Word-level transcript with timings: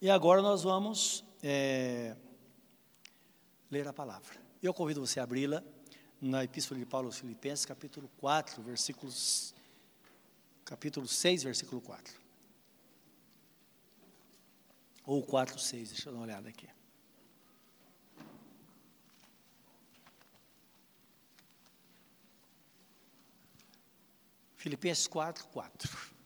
E 0.00 0.08
agora 0.08 0.40
nós 0.40 0.62
vamos 0.62 1.24
é, 1.42 2.16
ler 3.68 3.88
a 3.88 3.92
palavra. 3.92 4.36
Eu 4.62 4.72
convido 4.72 5.04
você 5.04 5.18
a 5.18 5.24
abri-la 5.24 5.60
na 6.20 6.44
Epístola 6.44 6.78
de 6.78 6.86
Paulo 6.86 7.08
aos 7.08 7.18
Filipenses, 7.18 7.66
capítulo 7.66 8.08
4, 8.18 8.62
versículos, 8.62 9.52
capítulo 10.64 11.08
6, 11.08 11.42
versículo 11.42 11.80
4. 11.80 12.14
Ou 15.04 15.20
4, 15.20 15.58
6, 15.58 15.88
deixa 15.88 16.08
eu 16.08 16.12
dar 16.12 16.18
uma 16.18 16.26
olhada 16.26 16.48
aqui. 16.48 16.68
Filipenses 24.54 25.08
4, 25.08 25.48
4. 25.48 26.17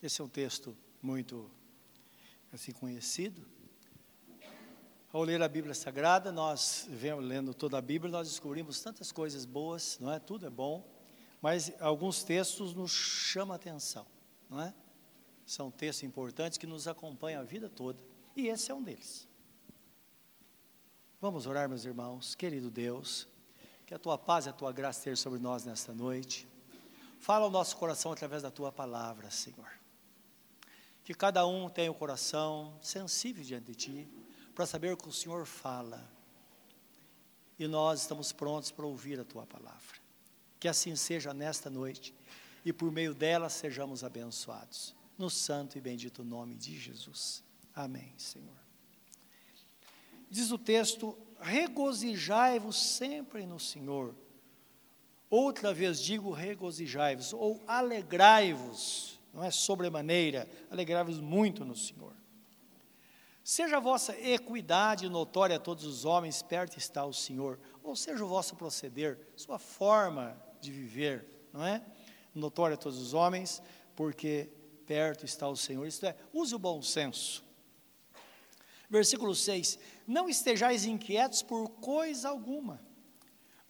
Esse 0.00 0.20
é 0.20 0.24
um 0.24 0.28
texto 0.28 0.76
muito 1.02 1.50
assim 2.52 2.70
conhecido. 2.70 3.44
Ao 5.12 5.22
ler 5.22 5.42
a 5.42 5.48
Bíblia 5.48 5.74
Sagrada, 5.74 6.30
nós 6.30 6.86
vemos 6.88 7.24
lendo 7.24 7.52
toda 7.52 7.78
a 7.78 7.80
Bíblia, 7.80 8.12
nós 8.12 8.28
descobrimos 8.28 8.80
tantas 8.80 9.10
coisas 9.10 9.44
boas, 9.44 9.98
não 9.98 10.12
é? 10.12 10.20
Tudo 10.20 10.46
é 10.46 10.50
bom, 10.50 10.86
mas 11.42 11.72
alguns 11.80 12.22
textos 12.22 12.74
nos 12.74 12.92
chamam 12.92 13.54
a 13.54 13.56
atenção, 13.56 14.06
não 14.48 14.60
é? 14.60 14.72
São 15.44 15.68
textos 15.68 16.04
importantes 16.04 16.58
que 16.58 16.66
nos 16.66 16.86
acompanham 16.86 17.40
a 17.40 17.44
vida 17.44 17.68
toda, 17.68 18.00
e 18.36 18.46
esse 18.46 18.70
é 18.70 18.74
um 18.74 18.82
deles. 18.82 19.26
Vamos 21.20 21.46
orar, 21.46 21.68
meus 21.68 21.84
irmãos, 21.84 22.36
querido 22.36 22.70
Deus, 22.70 23.26
que 23.84 23.94
a 23.94 23.98
tua 23.98 24.16
paz 24.16 24.46
e 24.46 24.50
a 24.50 24.52
tua 24.52 24.70
graça 24.70 25.00
esteja 25.00 25.20
sobre 25.20 25.40
nós 25.40 25.64
nesta 25.64 25.92
noite. 25.92 26.46
Fala 27.18 27.46
ao 27.46 27.50
nosso 27.50 27.76
coração 27.76 28.12
através 28.12 28.42
da 28.42 28.50
tua 28.50 28.70
palavra, 28.70 29.28
Senhor 29.28 29.78
que 31.08 31.14
cada 31.14 31.46
um 31.46 31.70
tenha 31.70 31.90
o 31.90 31.94
coração 31.94 32.78
sensível 32.82 33.42
diante 33.42 33.72
de 33.72 33.74
Ti, 33.74 34.08
para 34.54 34.66
saber 34.66 34.92
o 34.92 34.96
que 34.98 35.08
o 35.08 35.12
Senhor 35.12 35.46
fala. 35.46 36.06
E 37.58 37.66
nós 37.66 38.02
estamos 38.02 38.30
prontos 38.30 38.70
para 38.70 38.84
ouvir 38.84 39.18
a 39.18 39.24
Tua 39.24 39.46
palavra. 39.46 39.96
Que 40.60 40.68
assim 40.68 40.94
seja 40.96 41.32
nesta 41.32 41.70
noite, 41.70 42.14
e 42.62 42.74
por 42.74 42.92
meio 42.92 43.14
dela 43.14 43.48
sejamos 43.48 44.04
abençoados. 44.04 44.94
No 45.16 45.30
santo 45.30 45.78
e 45.78 45.80
bendito 45.80 46.22
nome 46.22 46.54
de 46.54 46.78
Jesus. 46.78 47.42
Amém, 47.74 48.12
Senhor. 48.18 48.58
Diz 50.28 50.50
o 50.50 50.58
texto: 50.58 51.16
regozijai-vos 51.40 52.76
sempre 52.76 53.46
no 53.46 53.58
Senhor. 53.58 54.14
Outra 55.30 55.72
vez 55.72 56.02
digo 56.02 56.32
regozijai-vos, 56.32 57.32
ou 57.32 57.64
alegrai-vos 57.66 59.17
não 59.38 59.44
é 59.44 59.52
sobremaneira, 59.52 60.48
alegrai-vos 60.68 61.20
muito 61.20 61.64
no 61.64 61.76
Senhor. 61.76 62.12
Seja 63.44 63.76
a 63.76 63.80
vossa 63.80 64.18
equidade 64.18 65.08
notória 65.08 65.56
a 65.56 65.60
todos 65.60 65.84
os 65.84 66.04
homens, 66.04 66.42
perto 66.42 66.76
está 66.76 67.04
o 67.04 67.14
Senhor, 67.14 67.58
ou 67.82 67.94
seja 67.94 68.24
o 68.24 68.28
vosso 68.28 68.56
proceder, 68.56 69.18
sua 69.36 69.58
forma 69.58 70.36
de 70.60 70.72
viver, 70.72 71.24
não 71.52 71.64
é? 71.64 71.82
Notória 72.34 72.74
a 72.74 72.76
todos 72.76 72.98
os 72.98 73.14
homens, 73.14 73.62
porque 73.94 74.50
perto 74.84 75.24
está 75.24 75.48
o 75.48 75.56
Senhor. 75.56 75.86
Isto 75.86 76.06
é, 76.06 76.16
use 76.32 76.54
o 76.54 76.58
bom 76.58 76.82
senso. 76.82 77.44
Versículo 78.90 79.34
6: 79.34 79.78
Não 80.06 80.28
estejais 80.28 80.84
inquietos 80.84 81.42
por 81.42 81.68
coisa 81.68 82.28
alguma, 82.28 82.84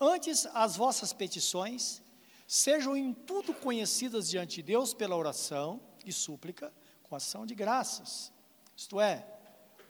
antes 0.01 0.47
as 0.47 0.77
vossas 0.77 1.13
petições 1.13 2.03
sejam 2.49 2.97
em 2.97 3.13
tudo 3.13 3.53
conhecidas 3.53 4.31
diante 4.31 4.57
de 4.57 4.63
Deus 4.63 4.95
pela 4.95 5.15
oração 5.15 5.79
e 6.03 6.11
súplica 6.11 6.73
com 7.03 7.15
ação 7.15 7.45
de 7.45 7.55
graças. 7.55 8.33
Isto 8.75 8.99
é, 8.99 9.27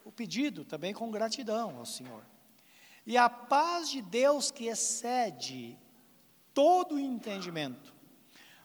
o 0.04 0.10
pedido 0.10 0.64
também 0.64 0.92
com 0.92 1.08
gratidão 1.08 1.78
ao 1.78 1.86
Senhor. 1.86 2.26
E 3.06 3.16
a 3.16 3.30
paz 3.30 3.88
de 3.88 4.02
Deus 4.02 4.50
que 4.50 4.66
excede 4.66 5.78
todo 6.52 6.96
o 6.96 6.98
entendimento, 6.98 7.94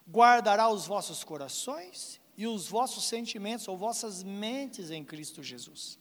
guardará 0.09 0.67
os 0.67 0.87
vossos 0.87 1.23
corações 1.23 2.19
e 2.35 2.47
os 2.47 2.67
vossos 2.67 3.05
sentimentos 3.05 3.67
ou 3.67 3.77
vossas 3.77 4.23
mentes 4.23 4.89
em 4.89 5.05
Cristo 5.05 5.43
Jesus. 5.43 5.99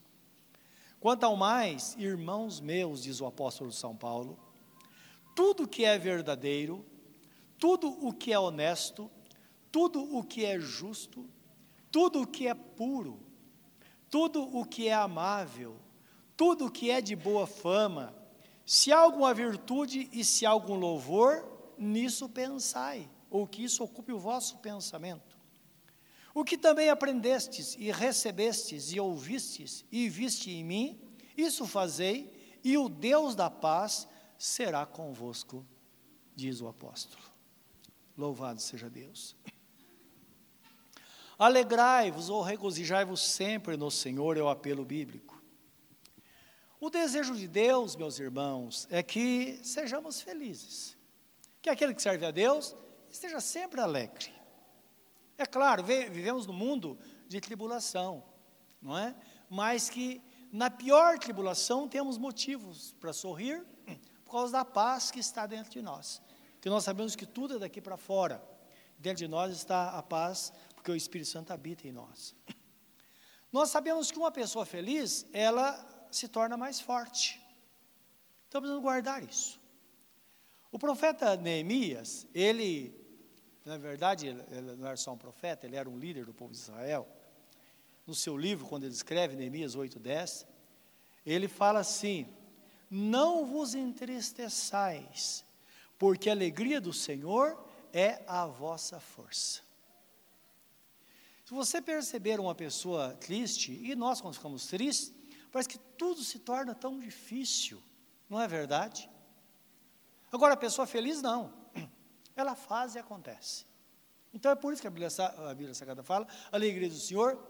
Quanto 0.99 1.25
ao 1.25 1.37
mais, 1.37 1.95
irmãos 1.99 2.59
meus, 2.59 3.03
diz 3.03 3.21
o 3.21 3.27
apóstolo 3.27 3.71
São 3.71 3.95
Paulo, 3.95 4.39
tudo 5.37 5.69
que 5.69 5.85
é 5.85 5.99
verdadeiro, 5.99 6.87
tudo 7.63 7.91
o 8.05 8.13
que 8.13 8.33
é 8.33 8.39
honesto, 8.41 9.09
tudo 9.71 10.03
o 10.17 10.25
que 10.25 10.45
é 10.45 10.59
justo, 10.59 11.31
tudo 11.93 12.23
o 12.23 12.27
que 12.27 12.49
é 12.49 12.55
puro, 12.55 13.21
tudo 14.11 14.43
o 14.43 14.65
que 14.65 14.89
é 14.89 14.95
amável, 14.95 15.77
tudo 16.37 16.67
o 16.67 16.71
que 16.73 16.91
é 16.91 17.01
de 17.01 17.15
boa 17.15 17.47
fama, 17.47 18.13
se 18.67 18.91
há 18.91 18.99
alguma 18.99 19.33
virtude 19.33 20.11
e 20.13 20.25
se 20.25 20.45
há 20.45 20.51
algum 20.51 20.75
louvor, 20.75 21.73
nisso 21.79 22.29
pensai, 22.29 23.09
ou 23.31 23.47
que 23.47 23.63
isso 23.63 23.85
ocupe 23.85 24.13
o 24.13 24.19
vosso 24.19 24.59
pensamento. 24.59 25.39
O 26.35 26.43
que 26.43 26.59
também 26.59 26.91
aprendestes 26.91 27.77
e 27.79 27.93
recebestes 27.93 28.93
e 28.93 28.99
ouvistes 28.99 29.85
e 29.93 30.09
viste 30.09 30.51
em 30.51 30.65
mim, 30.65 31.01
isso 31.37 31.65
fazei, 31.65 32.59
e 32.65 32.77
o 32.77 32.89
Deus 32.89 33.37
da 33.37 33.49
paz 33.49 34.09
será 34.37 34.85
convosco, 34.85 35.65
diz 36.35 36.61
o 36.61 36.67
apóstolo. 36.67 37.32
Louvado 38.17 38.61
seja 38.61 38.91
Deus. 38.91 39.37
Alegrai-vos 41.39 42.29
ou 42.29 42.43
regozijai-vos 42.43 43.21
sempre 43.21 43.77
no 43.77 43.91
Senhor, 43.91 44.37
é 44.37 44.43
o 44.43 44.49
apelo 44.49 44.85
bíblico. 44.85 45.43
O 46.79 46.91
desejo 46.91 47.35
de 47.35 47.47
Deus, 47.47 47.97
meus 47.97 48.19
irmãos, 48.19 48.87
é 48.91 49.03
que 49.03 49.61
sejamos 49.63 50.21
felizes. 50.21 50.97
Que 51.61 51.71
aquele 51.71 51.95
que 51.95 52.03
serve 52.03 52.27
a 52.27 52.31
Deus 52.31 52.75
esteja 53.11 53.41
sempre 53.41 53.81
alegre. 53.81 54.33
É 55.39 55.47
claro, 55.47 55.83
vivemos 55.83 56.47
num 56.47 56.53
mundo 56.53 56.99
de 57.29 57.41
tribulação, 57.41 58.23
não 58.81 58.99
é? 58.99 59.15
Mas 59.49 59.89
que 59.89 60.23
na 60.53 60.71
pior 60.71 61.19
tribulação 61.19 61.89
temos 61.89 62.19
motivos 62.19 62.95
para 63.01 63.13
sorrir 63.13 63.65
por 64.25 64.33
causa 64.33 64.53
da 64.53 64.65
paz 64.65 65.11
que 65.11 65.21
está 65.21 65.47
dentro 65.47 65.71
de 65.71 65.83
nós. 65.83 66.21
Porque 66.63 66.71
nós 66.71 66.85
sabemos 66.85 67.17
que 67.17 67.27
tudo 67.27 67.57
é 67.57 67.59
daqui 67.59 67.81
para 67.81 67.97
fora. 67.97 68.41
Dentro 68.97 69.19
de 69.19 69.27
nós 69.27 69.53
está 69.53 69.99
a 69.99 70.01
paz, 70.01 70.53
porque 70.77 70.93
o 70.93 70.95
Espírito 70.95 71.29
Santo 71.29 71.53
habita 71.53 71.89
em 71.89 71.91
nós. 71.91 72.37
Nós 73.51 73.71
sabemos 73.71 74.13
que 74.13 74.19
uma 74.19 74.31
pessoa 74.31 74.65
feliz, 74.65 75.27
ela 75.33 76.07
se 76.09 76.29
torna 76.29 76.57
mais 76.57 76.81
forte. 76.81 77.43
Então 78.47 78.61
precisamos 78.61 78.81
guardar 78.81 79.25
isso. 79.25 79.61
O 80.71 80.79
profeta 80.79 81.35
Neemias, 81.37 82.29
ele, 82.33 82.95
na 83.65 83.77
verdade, 83.77 84.29
ele 84.29 84.77
não 84.77 84.87
era 84.87 84.97
só 84.97 85.13
um 85.13 85.19
profeta, 85.19 85.67
ele 85.67 85.75
era 85.75 85.91
um 85.91 85.99
líder 85.99 86.27
do 86.27 86.33
povo 86.33 86.53
de 86.53 86.59
Israel. 86.59 87.09
No 88.07 88.15
seu 88.15 88.39
livro, 88.39 88.69
quando 88.69 88.85
ele 88.85 88.95
escreve 88.95 89.35
Neemias 89.35 89.75
8:10, 89.75 90.47
ele 91.27 91.49
fala 91.49 91.81
assim: 91.81 92.33
Não 92.89 93.45
vos 93.45 93.75
entristeçais, 93.75 95.45
porque 96.03 96.29
a 96.29 96.33
alegria 96.33 96.81
do 96.81 96.93
Senhor 96.93 97.57
é 97.93 98.25
a 98.27 98.45
vossa 98.45 98.99
força. 98.99 99.61
Se 101.45 101.55
você 101.55 101.81
perceber 101.81 102.41
uma 102.41 102.57
pessoa 102.57 103.17
triste, 103.21 103.71
e 103.71 103.95
nós 103.95 104.21
quando 104.21 104.35
ficamos 104.35 104.67
tristes, 104.67 105.15
parece 105.53 105.69
que 105.69 105.79
tudo 105.97 106.25
se 106.25 106.41
torna 106.41 106.75
tão 106.75 106.99
difícil, 106.99 107.81
não 108.29 108.41
é 108.41 108.49
verdade? 108.49 109.09
Agora, 110.33 110.55
a 110.55 110.57
pessoa 110.57 110.89
feliz 110.89 111.23
não, 111.23 111.55
ela 112.35 112.57
faz 112.57 112.97
e 112.97 112.99
acontece. 112.99 113.65
Então 114.35 114.51
é 114.51 114.57
por 114.57 114.73
isso 114.73 114.83
que 114.83 114.89
a 114.89 114.91
Bíblia, 114.91 115.09
a 115.51 115.55
Bíblia 115.55 115.73
Sagrada 115.73 116.03
fala: 116.03 116.27
a 116.51 116.57
alegria 116.57 116.89
do 116.89 116.99
Senhor 116.99 117.41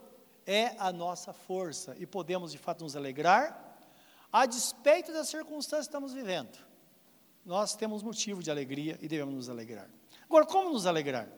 é 0.45 0.77
a 0.79 0.93
nossa 0.93 1.33
força, 1.33 1.97
e 1.99 2.05
podemos 2.05 2.53
de 2.53 2.59
fato 2.59 2.85
nos 2.85 2.97
alegrar, 2.97 3.79
a 4.31 4.45
despeito 4.45 5.11
das 5.11 5.29
circunstâncias 5.29 5.87
que 5.87 5.89
estamos 5.89 6.13
vivendo 6.13 6.71
nós 7.45 7.75
temos 7.75 8.03
motivo 8.03 8.43
de 8.43 8.51
alegria 8.51 8.99
e 9.01 9.09
devemos 9.09 9.35
nos 9.35 9.49
alegrar. 9.49 9.89
Agora, 10.25 10.47
como 10.47 10.71
nos 10.71 10.87
alegrar? 10.87 11.29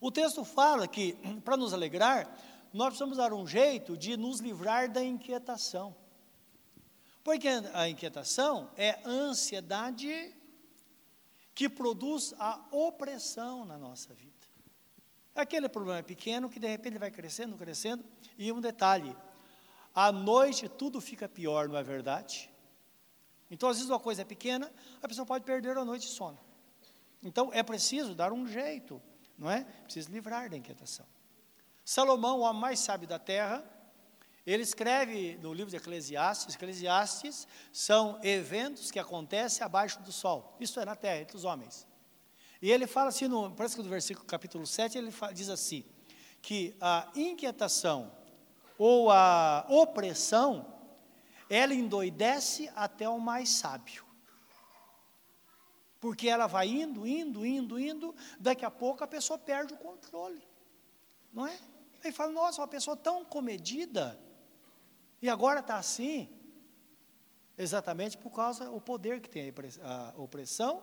O 0.00 0.10
texto 0.10 0.44
fala 0.44 0.86
que, 0.86 1.16
para 1.44 1.56
nos 1.56 1.72
alegrar, 1.72 2.36
nós 2.72 2.88
precisamos 2.88 3.16
dar 3.16 3.32
um 3.32 3.46
jeito 3.46 3.96
de 3.96 4.16
nos 4.16 4.40
livrar 4.40 4.90
da 4.90 5.02
inquietação. 5.02 5.94
Porque 7.22 7.48
a 7.72 7.88
inquietação 7.88 8.70
é 8.76 9.00
ansiedade 9.06 10.34
que 11.54 11.68
produz 11.68 12.34
a 12.38 12.60
opressão 12.70 13.64
na 13.64 13.78
nossa 13.78 14.12
vida. 14.12 14.34
Aquele 15.34 15.68
problema 15.68 16.00
é 16.00 16.02
pequeno 16.02 16.50
que 16.50 16.60
de 16.60 16.68
repente 16.68 16.98
vai 16.98 17.10
crescendo, 17.10 17.56
crescendo. 17.56 18.04
E 18.36 18.52
um 18.52 18.60
detalhe: 18.60 19.16
à 19.94 20.12
noite 20.12 20.68
tudo 20.68 21.00
fica 21.00 21.28
pior, 21.28 21.68
não 21.68 21.76
é 21.76 21.82
verdade? 21.82 22.52
Então, 23.50 23.68
às 23.68 23.76
vezes, 23.76 23.90
uma 23.90 24.00
coisa 24.00 24.22
é 24.22 24.24
pequena, 24.24 24.72
a 25.02 25.08
pessoa 25.08 25.26
pode 25.26 25.44
perder 25.44 25.76
a 25.76 25.84
noite 25.84 26.06
de 26.06 26.12
sono. 26.12 26.38
Então, 27.22 27.50
é 27.52 27.62
preciso 27.62 28.14
dar 28.14 28.32
um 28.32 28.46
jeito, 28.46 29.00
não 29.38 29.50
é? 29.50 29.64
Precisa 29.84 30.10
livrar 30.10 30.50
da 30.50 30.56
inquietação. 30.56 31.06
Salomão, 31.84 32.38
o 32.38 32.42
homem 32.42 32.60
mais 32.60 32.80
sábio 32.80 33.06
da 33.06 33.18
terra, 33.18 33.64
ele 34.46 34.62
escreve 34.62 35.38
no 35.42 35.52
livro 35.52 35.70
de 35.70 35.76
Eclesiastes: 35.76 36.54
Eclesiastes 36.54 37.48
são 37.72 38.18
eventos 38.22 38.90
que 38.90 38.98
acontecem 38.98 39.64
abaixo 39.64 40.02
do 40.02 40.12
sol, 40.12 40.56
isto 40.60 40.80
é, 40.80 40.84
na 40.84 40.96
terra, 40.96 41.20
entre 41.20 41.36
os 41.36 41.44
homens. 41.44 41.86
E 42.60 42.70
ele 42.70 42.86
fala 42.86 43.08
assim, 43.08 43.28
no, 43.28 43.50
parece 43.50 43.76
que 43.76 43.82
no 43.82 43.88
versículo 43.88 44.26
capítulo 44.26 44.66
7, 44.66 44.96
ele 44.96 45.10
fala, 45.10 45.32
diz 45.32 45.48
assim: 45.48 45.84
que 46.40 46.76
a 46.80 47.10
inquietação 47.14 48.12
ou 48.78 49.10
a 49.10 49.64
opressão, 49.68 50.73
ela 51.48 51.74
endoidece 51.74 52.70
até 52.74 53.08
o 53.08 53.18
mais 53.18 53.48
sábio. 53.50 54.04
Porque 56.00 56.28
ela 56.28 56.46
vai 56.46 56.68
indo, 56.68 57.06
indo, 57.06 57.46
indo, 57.46 57.78
indo, 57.78 58.14
daqui 58.38 58.64
a 58.64 58.70
pouco 58.70 59.02
a 59.02 59.06
pessoa 59.06 59.38
perde 59.38 59.72
o 59.72 59.76
controle. 59.76 60.46
Não 61.32 61.46
é? 61.46 61.58
Aí 62.04 62.12
fala, 62.12 62.32
nossa, 62.32 62.60
uma 62.60 62.68
pessoa 62.68 62.96
tão 62.96 63.24
comedida, 63.24 64.20
e 65.22 65.28
agora 65.30 65.60
está 65.60 65.76
assim. 65.76 66.28
Exatamente 67.56 68.18
por 68.18 68.30
causa 68.30 68.66
do 68.66 68.80
poder 68.80 69.20
que 69.20 69.30
tem 69.30 69.52
a 69.82 70.12
opressão 70.16 70.82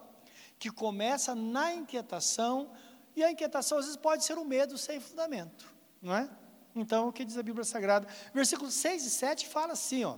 que 0.57 0.71
começa 0.71 1.33
na 1.33 1.73
inquietação, 1.73 2.71
e 3.15 3.23
a 3.23 3.31
inquietação 3.31 3.79
às 3.79 3.85
vezes 3.85 3.99
pode 3.99 4.23
ser 4.23 4.37
o 4.37 4.41
um 4.41 4.45
medo 4.45 4.77
sem 4.77 4.99
fundamento, 4.99 5.73
não 6.01 6.15
é? 6.15 6.29
Então, 6.75 7.07
o 7.07 7.11
que 7.11 7.25
diz 7.25 7.37
a 7.37 7.43
Bíblia 7.43 7.65
Sagrada? 7.65 8.07
Versículos 8.33 8.73
6 8.75 9.05
e 9.05 9.09
7 9.09 9.47
fala 9.47 9.73
assim, 9.73 10.03
ó. 10.03 10.17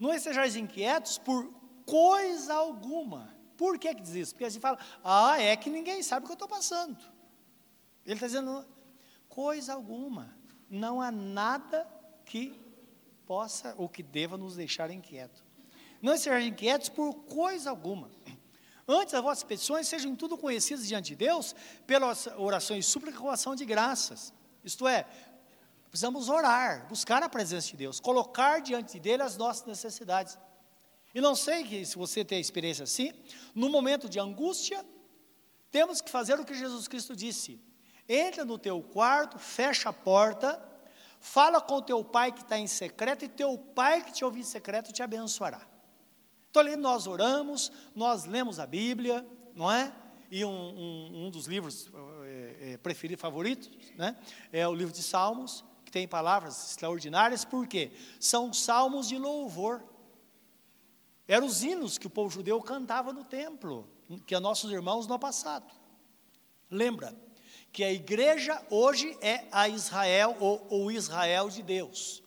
Não 0.00 0.14
estejais 0.14 0.56
inquietos 0.56 1.18
por 1.18 1.52
coisa 1.84 2.54
alguma. 2.54 3.36
Por 3.56 3.78
que 3.78 3.94
que 3.94 4.00
diz 4.00 4.14
isso? 4.14 4.34
Porque 4.34 4.46
assim 4.46 4.58
fala, 4.58 4.78
ah, 5.04 5.38
é 5.38 5.54
que 5.54 5.68
ninguém 5.68 6.02
sabe 6.02 6.24
o 6.24 6.26
que 6.26 6.32
eu 6.32 6.34
estou 6.34 6.48
passando. 6.48 6.98
Ele 8.06 8.14
está 8.14 8.26
dizendo, 8.26 8.66
coisa 9.28 9.74
alguma. 9.74 10.34
Não 10.70 11.02
há 11.02 11.12
nada 11.12 11.86
que 12.24 12.58
possa 13.26 13.74
ou 13.76 13.88
que 13.88 14.02
deva 14.02 14.38
nos 14.38 14.56
deixar 14.56 14.90
inquietos. 14.90 15.44
Não 16.00 16.14
estejais 16.14 16.46
inquietos 16.46 16.88
por 16.88 17.12
coisa 17.24 17.68
alguma. 17.68 18.10
Antes 18.88 19.12
as 19.12 19.22
vossas 19.22 19.44
petições 19.44 19.86
sejam 19.86 20.16
tudo 20.16 20.38
conhecidas 20.38 20.88
diante 20.88 21.10
de 21.10 21.16
Deus 21.16 21.54
pelas 21.86 22.26
orações 22.38 22.86
e 22.86 22.88
súplica 22.88 23.18
com 23.18 23.28
ação 23.28 23.54
de 23.54 23.66
graças. 23.66 24.32
Isto 24.64 24.88
é, 24.88 25.06
precisamos 25.90 26.28
orar, 26.28 26.86
buscar 26.88 27.22
a 27.22 27.28
presença 27.28 27.68
de 27.68 27.76
Deus, 27.76 27.98
colocar 27.98 28.60
diante 28.60 28.98
dele 29.00 29.22
as 29.22 29.36
nossas 29.36 29.66
necessidades. 29.66 30.38
E 31.12 31.20
não 31.20 31.34
sei 31.34 31.84
se 31.84 31.96
você 31.96 32.24
tem 32.24 32.40
experiência 32.40 32.84
assim, 32.84 33.12
no 33.54 33.68
momento 33.68 34.08
de 34.08 34.20
angústia, 34.20 34.84
temos 35.70 36.00
que 36.00 36.08
fazer 36.08 36.38
o 36.38 36.44
que 36.44 36.54
Jesus 36.54 36.86
Cristo 36.86 37.16
disse: 37.16 37.60
entra 38.08 38.44
no 38.44 38.56
teu 38.56 38.80
quarto, 38.80 39.38
fecha 39.38 39.88
a 39.88 39.92
porta, 39.92 40.62
fala 41.18 41.60
com 41.60 41.82
teu 41.82 42.04
pai 42.04 42.30
que 42.30 42.42
está 42.42 42.56
em 42.56 42.68
secreto, 42.68 43.24
e 43.24 43.28
teu 43.28 43.58
pai 43.58 44.04
que 44.04 44.12
te 44.12 44.24
ouvir 44.24 44.40
em 44.40 44.44
secreto 44.44 44.92
te 44.92 45.02
abençoará. 45.02 45.66
Então 46.50 46.62
ali 46.62 46.76
nós 46.76 47.08
oramos, 47.08 47.72
nós 47.94 48.24
lemos 48.24 48.60
a 48.60 48.66
Bíblia, 48.66 49.26
não 49.54 49.70
é? 49.70 49.92
E 50.30 50.44
um, 50.44 50.48
um, 50.48 51.26
um 51.26 51.30
dos 51.30 51.46
livros 51.46 51.90
é, 52.24 52.72
é, 52.72 52.76
preferidos, 52.76 53.20
favoritos, 53.20 53.68
né? 53.96 54.16
É 54.52 54.66
o 54.66 54.74
livro 54.74 54.94
de 54.94 55.02
Salmos, 55.02 55.64
que 55.90 55.98
tem 55.98 56.06
palavras 56.06 56.70
extraordinárias, 56.70 57.44
porque 57.44 57.90
são 58.20 58.52
salmos 58.52 59.08
de 59.08 59.18
louvor. 59.18 59.82
Eram 61.26 61.48
os 61.48 61.64
hinos 61.64 61.98
que 61.98 62.06
o 62.06 62.10
povo 62.10 62.30
judeu 62.30 62.62
cantava 62.62 63.12
no 63.12 63.24
templo, 63.24 63.88
que 64.24 64.34
a 64.34 64.40
nossos 64.40 64.70
irmãos 64.70 65.08
no 65.08 65.18
passado. 65.18 65.68
Lembra 66.70 67.14
que 67.72 67.82
a 67.82 67.92
igreja 67.92 68.64
hoje 68.70 69.18
é 69.20 69.48
a 69.50 69.68
Israel, 69.68 70.36
ou 70.38 70.84
o 70.84 70.92
Israel 70.92 71.50
de 71.50 71.62
Deus. 71.62 72.22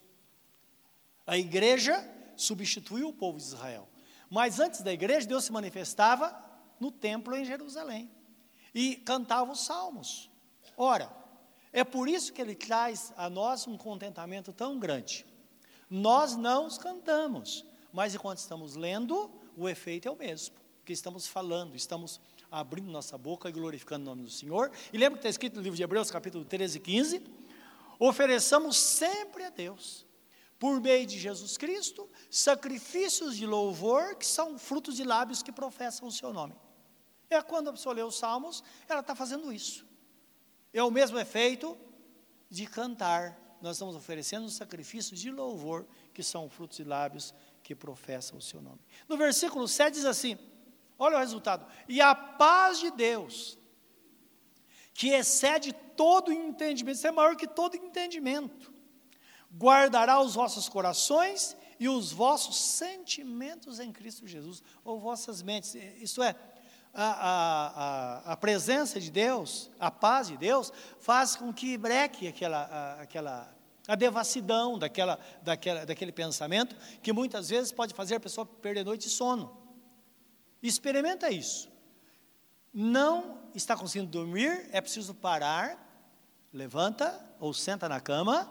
A 1.25 1.37
igreja 1.37 2.05
substituiu 2.35 3.07
o 3.09 3.13
povo 3.13 3.37
de 3.37 3.45
Israel. 3.45 3.87
Mas 4.29 4.59
antes 4.59 4.81
da 4.81 4.91
igreja, 4.91 5.25
Deus 5.25 5.45
se 5.45 5.53
manifestava 5.53 6.35
no 6.81 6.91
templo 6.91 7.33
em 7.33 7.45
Jerusalém 7.45 8.11
e 8.75 8.97
cantava 8.97 9.53
os 9.53 9.61
salmos. 9.61 10.29
Ora, 10.75 11.22
é 11.73 11.83
por 11.83 12.07
isso 12.07 12.31
que 12.31 12.39
ele 12.39 12.53
traz 12.53 13.11
a 13.17 13.29
nós 13.29 13.67
um 13.67 13.75
contentamento 13.75 14.53
tão 14.53 14.77
grande. 14.77 15.25
Nós 15.89 16.35
não 16.35 16.67
os 16.67 16.77
cantamos, 16.77 17.65
mas 17.91 18.13
enquanto 18.13 18.37
estamos 18.37 18.75
lendo, 18.75 19.29
o 19.57 19.67
efeito 19.67 20.07
é 20.07 20.11
o 20.11 20.15
mesmo, 20.15 20.55
porque 20.77 20.93
estamos 20.93 21.27
falando, 21.27 21.75
estamos 21.75 22.21
abrindo 22.51 22.91
nossa 22.91 23.17
boca 23.17 23.49
e 23.49 23.51
glorificando 23.51 24.03
o 24.03 24.15
nome 24.15 24.23
do 24.23 24.29
Senhor. 24.29 24.71
E 24.93 24.97
lembra 24.97 25.17
que 25.17 25.19
está 25.19 25.29
escrito 25.29 25.55
no 25.55 25.61
livro 25.63 25.75
de 25.75 25.81
Hebreus, 25.81 26.11
capítulo 26.11 26.45
13 26.45 26.77
e 26.77 26.81
15? 26.81 27.23
Ofereçamos 27.99 28.77
sempre 28.77 29.43
a 29.43 29.49
Deus 29.49 30.05
por 30.59 30.79
meio 30.79 31.05
de 31.05 31.19
Jesus 31.19 31.57
Cristo, 31.57 32.09
sacrifícios 32.29 33.35
de 33.35 33.45
louvor 33.45 34.15
que 34.15 34.25
são 34.25 34.57
frutos 34.57 34.95
de 34.95 35.03
lábios 35.03 35.41
que 35.41 35.51
professam 35.51 36.07
o 36.07 36.11
seu 36.11 36.31
nome. 36.31 36.53
É 37.29 37.41
quando 37.41 37.69
a 37.69 37.73
pessoa 37.73 37.95
lê 37.95 38.03
os 38.03 38.15
salmos, 38.15 38.63
ela 38.87 39.01
está 39.01 39.15
fazendo 39.15 39.51
isso. 39.51 39.85
É 40.73 40.83
o 40.83 40.91
mesmo 40.91 41.19
efeito 41.19 41.77
de 42.49 42.65
cantar. 42.65 43.39
Nós 43.61 43.75
estamos 43.77 43.95
oferecendo 43.95 44.49
sacrifícios 44.49 45.19
de 45.19 45.31
louvor 45.31 45.87
que 46.13 46.23
são 46.23 46.49
frutos 46.49 46.77
de 46.77 46.83
lábios 46.83 47.33
que 47.61 47.75
professam 47.75 48.37
o 48.37 48.41
seu 48.41 48.61
nome. 48.61 48.81
No 49.07 49.15
versículo 49.15 49.67
7 49.67 49.93
diz 49.93 50.05
assim: 50.05 50.37
olha 50.97 51.17
o 51.17 51.19
resultado. 51.19 51.65
E 51.87 52.01
a 52.01 52.13
paz 52.15 52.79
de 52.79 52.91
Deus, 52.91 53.57
que 54.93 55.09
excede 55.09 55.73
todo 55.95 56.31
entendimento, 56.31 56.95
isso 56.95 57.07
é 57.07 57.11
maior 57.11 57.35
que 57.35 57.47
todo 57.47 57.75
entendimento 57.75 58.73
guardará 59.55 60.19
os 60.19 60.33
vossos 60.33 60.67
corações 60.67 61.55
e 61.79 61.87
os 61.87 62.11
vossos 62.11 62.57
sentimentos 62.57 63.79
em 63.79 63.91
Cristo 63.91 64.27
Jesus, 64.27 64.63
ou 64.83 64.99
vossas 64.99 65.41
mentes. 65.41 65.75
Isto 65.75 66.23
é, 66.23 66.35
a, 66.93 68.23
a, 68.25 68.33
a, 68.33 68.37
presença 68.37 68.99
de 68.99 69.09
Deus, 69.09 69.71
a 69.79 69.89
paz 69.89 70.27
de 70.27 70.37
Deus, 70.37 70.71
faz 70.99 71.35
com 71.35 71.51
que 71.51 71.75
breque 71.77 72.27
aquela, 72.27 72.63
a, 72.63 73.01
aquela 73.01 73.53
a 73.87 73.95
devassidão 73.95 74.77
daquela, 74.77 75.19
daquela, 75.41 75.85
daquele 75.85 76.11
pensamento, 76.11 76.75
que 77.01 77.11
muitas 77.11 77.49
vezes 77.49 77.71
pode 77.71 77.93
fazer 77.93 78.15
a 78.15 78.19
pessoa 78.19 78.45
perder 78.45 78.85
noite 78.85 79.07
de 79.07 79.09
sono. 79.09 79.57
Experimenta 80.61 81.29
isso. 81.29 81.69
Não 82.73 83.41
está 83.53 83.75
conseguindo 83.75 84.09
dormir, 84.09 84.69
é 84.71 84.79
preciso 84.79 85.13
parar, 85.13 85.77
levanta 86.51 87.23
ou 87.39 87.53
senta 87.53 87.89
na 87.89 87.99
cama 87.99 88.49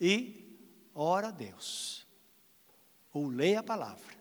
e 0.00 0.58
ora 0.94 1.28
a 1.28 1.30
Deus, 1.30 2.06
ou 3.12 3.28
leia 3.28 3.60
a 3.60 3.62
palavra, 3.62 4.14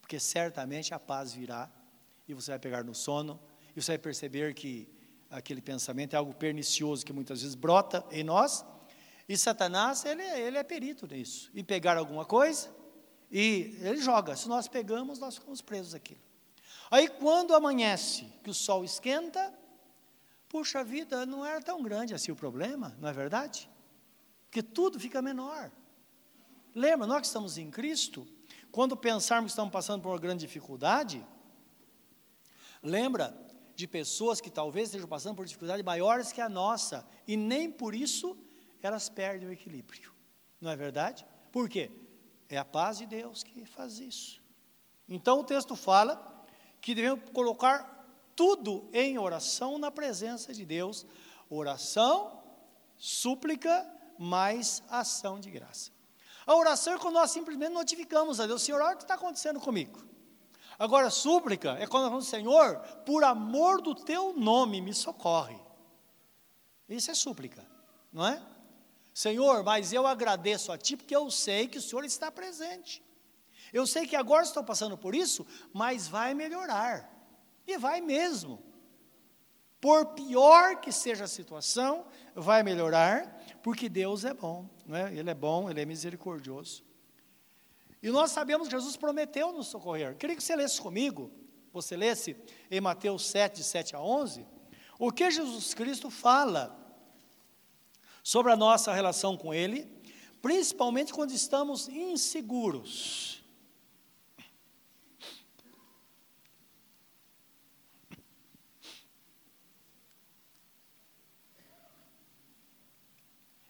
porque 0.00 0.18
certamente 0.18 0.92
a 0.92 0.98
paz 0.98 1.32
virá 1.32 1.70
e 2.28 2.34
você 2.34 2.52
vai 2.52 2.58
pegar 2.58 2.84
no 2.84 2.94
sono 2.94 3.40
e 3.74 3.82
você 3.82 3.92
vai 3.92 3.98
perceber 3.98 4.54
que 4.54 4.88
aquele 5.30 5.60
pensamento 5.60 6.14
é 6.14 6.16
algo 6.16 6.34
pernicioso 6.34 7.04
que 7.04 7.12
muitas 7.12 7.40
vezes 7.40 7.54
brota 7.54 8.04
em 8.10 8.22
nós 8.22 8.64
e 9.28 9.36
Satanás 9.36 10.04
ele, 10.04 10.22
ele 10.22 10.58
é 10.58 10.62
perito 10.62 11.06
nisso, 11.06 11.50
em 11.54 11.64
pegar 11.64 11.96
alguma 11.96 12.24
coisa 12.24 12.70
e 13.30 13.76
ele 13.80 13.98
joga. 13.98 14.36
Se 14.36 14.48
nós 14.48 14.68
pegamos, 14.68 15.18
nós 15.18 15.36
ficamos 15.36 15.60
presos 15.60 15.94
aquilo. 15.94 16.20
Aí 16.90 17.08
quando 17.08 17.54
amanhece, 17.54 18.26
que 18.42 18.50
o 18.50 18.54
sol 18.54 18.84
esquenta, 18.84 19.52
puxa 20.48 20.84
vida, 20.84 21.26
não 21.26 21.44
era 21.44 21.60
tão 21.60 21.82
grande 21.82 22.14
assim 22.14 22.30
o 22.30 22.36
problema, 22.36 22.96
não 23.00 23.08
é 23.08 23.12
verdade? 23.12 23.68
porque 24.48 24.62
tudo 24.62 24.98
fica 24.98 25.20
menor. 25.22 25.70
Lembra, 26.74 27.06
nós 27.06 27.20
que 27.20 27.26
estamos 27.26 27.58
em 27.58 27.70
Cristo, 27.70 28.26
quando 28.72 28.96
pensarmos 28.96 29.50
que 29.50 29.52
estamos 29.52 29.72
passando 29.72 30.02
por 30.02 30.10
uma 30.10 30.18
grande 30.18 30.46
dificuldade, 30.46 31.24
lembra 32.88 33.36
de 33.76 33.86
pessoas 33.86 34.40
que 34.40 34.50
talvez 34.50 34.88
estejam 34.88 35.08
passando 35.08 35.36
por 35.36 35.46
dificuldades 35.46 35.84
maiores 35.84 36.32
que 36.32 36.40
a 36.40 36.48
nossa, 36.48 37.06
e 37.26 37.36
nem 37.36 37.70
por 37.70 37.94
isso 37.94 38.36
elas 38.82 39.08
perdem 39.08 39.48
o 39.48 39.52
equilíbrio. 39.52 40.12
Não 40.60 40.70
é 40.70 40.76
verdade? 40.76 41.24
Por 41.52 41.68
quê? 41.68 41.90
É 42.48 42.58
a 42.58 42.64
paz 42.64 42.98
de 42.98 43.06
Deus 43.06 43.44
que 43.44 43.64
faz 43.64 44.00
isso. 44.00 44.42
Então 45.08 45.40
o 45.40 45.44
texto 45.44 45.76
fala 45.76 46.44
que 46.80 46.94
devemos 46.94 47.30
colocar 47.30 47.96
tudo 48.34 48.88
em 48.92 49.18
oração 49.18 49.78
na 49.78 49.90
presença 49.90 50.52
de 50.52 50.64
Deus. 50.64 51.06
Oração, 51.50 52.42
súplica 52.96 53.86
mais 54.18 54.82
ação 54.88 55.38
de 55.38 55.50
graça. 55.50 55.90
A 56.46 56.54
oração 56.56 56.94
é 56.94 56.98
quando 56.98 57.14
nós 57.14 57.30
simplesmente 57.30 57.72
notificamos 57.72 58.40
a 58.40 58.46
Deus, 58.46 58.62
Senhor, 58.62 58.80
olha 58.80 58.94
o 58.94 58.96
que 58.96 59.04
está 59.04 59.14
acontecendo 59.14 59.60
comigo. 59.60 60.02
Agora, 60.78 61.10
súplica 61.10 61.72
é 61.80 61.86
quando 61.86 62.04
falamos, 62.04 62.28
Senhor, 62.28 62.78
por 63.04 63.24
amor 63.24 63.82
do 63.82 63.94
teu 63.94 64.32
nome, 64.32 64.80
me 64.80 64.94
socorre. 64.94 65.58
Isso 66.88 67.10
é 67.10 67.14
súplica, 67.14 67.66
não 68.12 68.26
é? 68.26 68.40
Senhor, 69.12 69.64
mas 69.64 69.92
eu 69.92 70.06
agradeço 70.06 70.70
a 70.70 70.78
Ti 70.78 70.96
porque 70.96 71.16
eu 71.16 71.28
sei 71.30 71.66
que 71.66 71.78
o 71.78 71.82
Senhor 71.82 72.04
está 72.04 72.30
presente. 72.30 73.02
Eu 73.72 73.86
sei 73.86 74.06
que 74.06 74.14
agora 74.14 74.44
estou 74.44 74.62
passando 74.62 74.96
por 74.96 75.14
isso, 75.14 75.44
mas 75.72 76.06
vai 76.06 76.32
melhorar. 76.32 77.10
E 77.66 77.76
vai 77.76 78.00
mesmo. 78.00 78.62
Por 79.80 80.06
pior 80.14 80.80
que 80.80 80.92
seja 80.92 81.24
a 81.24 81.28
situação, 81.28 82.06
vai 82.34 82.62
melhorar, 82.62 83.44
porque 83.62 83.88
Deus 83.88 84.24
é 84.24 84.32
bom, 84.32 84.68
não 84.86 84.96
é? 84.96 85.12
Ele 85.14 85.28
é 85.28 85.34
bom, 85.34 85.68
ele 85.68 85.80
é 85.80 85.84
misericordioso. 85.84 86.84
E 88.02 88.10
nós 88.10 88.30
sabemos 88.30 88.68
que 88.68 88.74
Jesus 88.74 88.96
prometeu 88.96 89.52
nos 89.52 89.66
socorrer. 89.66 90.16
Queria 90.16 90.36
que 90.36 90.42
você 90.42 90.54
lesse 90.54 90.80
comigo, 90.80 91.32
você 91.72 91.96
lesse 91.96 92.36
em 92.70 92.80
Mateus 92.80 93.26
7, 93.26 93.56
de 93.56 93.64
7 93.64 93.96
a 93.96 94.00
11, 94.00 94.46
o 94.98 95.10
que 95.10 95.30
Jesus 95.30 95.74
Cristo 95.74 96.10
fala 96.10 96.76
sobre 98.22 98.52
a 98.52 98.56
nossa 98.56 98.92
relação 98.92 99.36
com 99.36 99.52
Ele, 99.52 99.88
principalmente 100.40 101.12
quando 101.12 101.32
estamos 101.32 101.88
inseguros. 101.88 103.42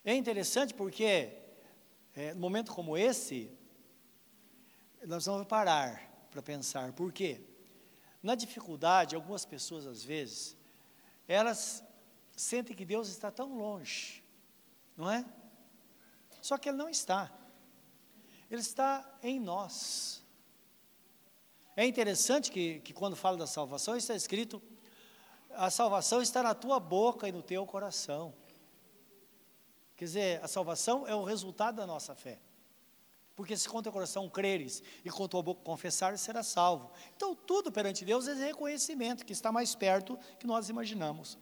É 0.04 0.14
interessante 0.14 0.72
porque, 0.72 1.28
é, 2.14 2.32
num 2.32 2.40
momento 2.40 2.72
como 2.72 2.96
esse, 2.96 3.57
nós 5.06 5.26
vamos 5.26 5.46
parar 5.46 6.26
para 6.30 6.42
pensar. 6.42 6.92
Por 6.92 7.12
quê? 7.12 7.40
Na 8.22 8.34
dificuldade, 8.34 9.14
algumas 9.14 9.44
pessoas, 9.44 9.86
às 9.86 10.02
vezes, 10.02 10.56
elas 11.26 11.84
sentem 12.36 12.74
que 12.74 12.84
Deus 12.84 13.08
está 13.08 13.30
tão 13.30 13.56
longe, 13.56 14.24
não 14.96 15.10
é? 15.10 15.24
Só 16.40 16.56
que 16.56 16.68
Ele 16.68 16.78
não 16.78 16.88
está. 16.88 17.32
Ele 18.50 18.60
está 18.60 19.18
em 19.22 19.38
nós. 19.38 20.22
É 21.76 21.84
interessante 21.84 22.50
que, 22.50 22.80
que 22.80 22.92
quando 22.92 23.14
fala 23.14 23.36
da 23.36 23.46
salvação, 23.46 23.96
está 23.96 24.14
escrito: 24.14 24.62
a 25.50 25.70
salvação 25.70 26.20
está 26.22 26.42
na 26.42 26.54
tua 26.54 26.80
boca 26.80 27.28
e 27.28 27.32
no 27.32 27.42
teu 27.42 27.64
coração. 27.66 28.34
Quer 29.96 30.04
dizer, 30.04 30.44
a 30.44 30.48
salvação 30.48 31.06
é 31.06 31.14
o 31.14 31.24
resultado 31.24 31.76
da 31.76 31.86
nossa 31.86 32.14
fé. 32.14 32.40
Porque 33.38 33.56
se 33.56 33.68
com 33.68 33.80
teu 33.80 33.92
coração 33.92 34.28
creres 34.28 34.82
e 35.04 35.10
com 35.10 35.28
tua 35.28 35.40
boca 35.40 35.62
confessares, 35.62 36.20
será 36.20 36.42
salvo. 36.42 36.90
Então, 37.16 37.36
tudo 37.36 37.70
perante 37.70 38.04
Deus 38.04 38.26
é 38.26 38.34
reconhecimento, 38.34 39.24
que 39.24 39.32
está 39.32 39.52
mais 39.52 39.76
perto 39.76 40.18
que 40.40 40.46
nós 40.46 40.68
imaginamos. 40.68 41.38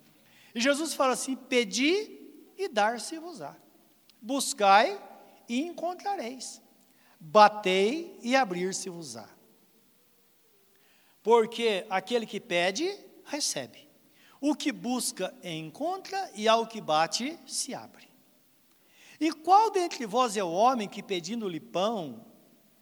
E 0.55 0.61
Jesus 0.61 0.93
fala 0.93 1.15
assim: 1.15 1.35
pedi 1.35 2.21
e 2.59 2.69
dar-se-vos-á. 2.69 3.57
Buscai 4.21 5.03
e 5.49 5.63
encontrareis. 5.63 6.61
Batei 7.19 8.19
e 8.23 8.37
abrir-se-vos-á. 8.37 9.31
Porque 11.23 11.87
aquele 11.89 12.27
que 12.27 12.39
pede, 12.39 12.95
recebe. 13.25 13.89
O 14.39 14.55
que 14.55 14.71
busca, 14.71 15.35
encontra, 15.43 16.31
e 16.35 16.47
ao 16.47 16.67
que 16.67 16.79
bate, 16.79 17.39
se 17.47 17.75
abre. 17.75 18.07
E 19.21 19.33
qual 19.33 19.71
dentre 19.71 20.05
vós 20.07 20.37
é 20.37 20.45
o 20.45 20.51
homem 20.51 20.89
que, 20.89 21.03
pedindo-lhe 21.03 21.61
pão, 21.61 22.25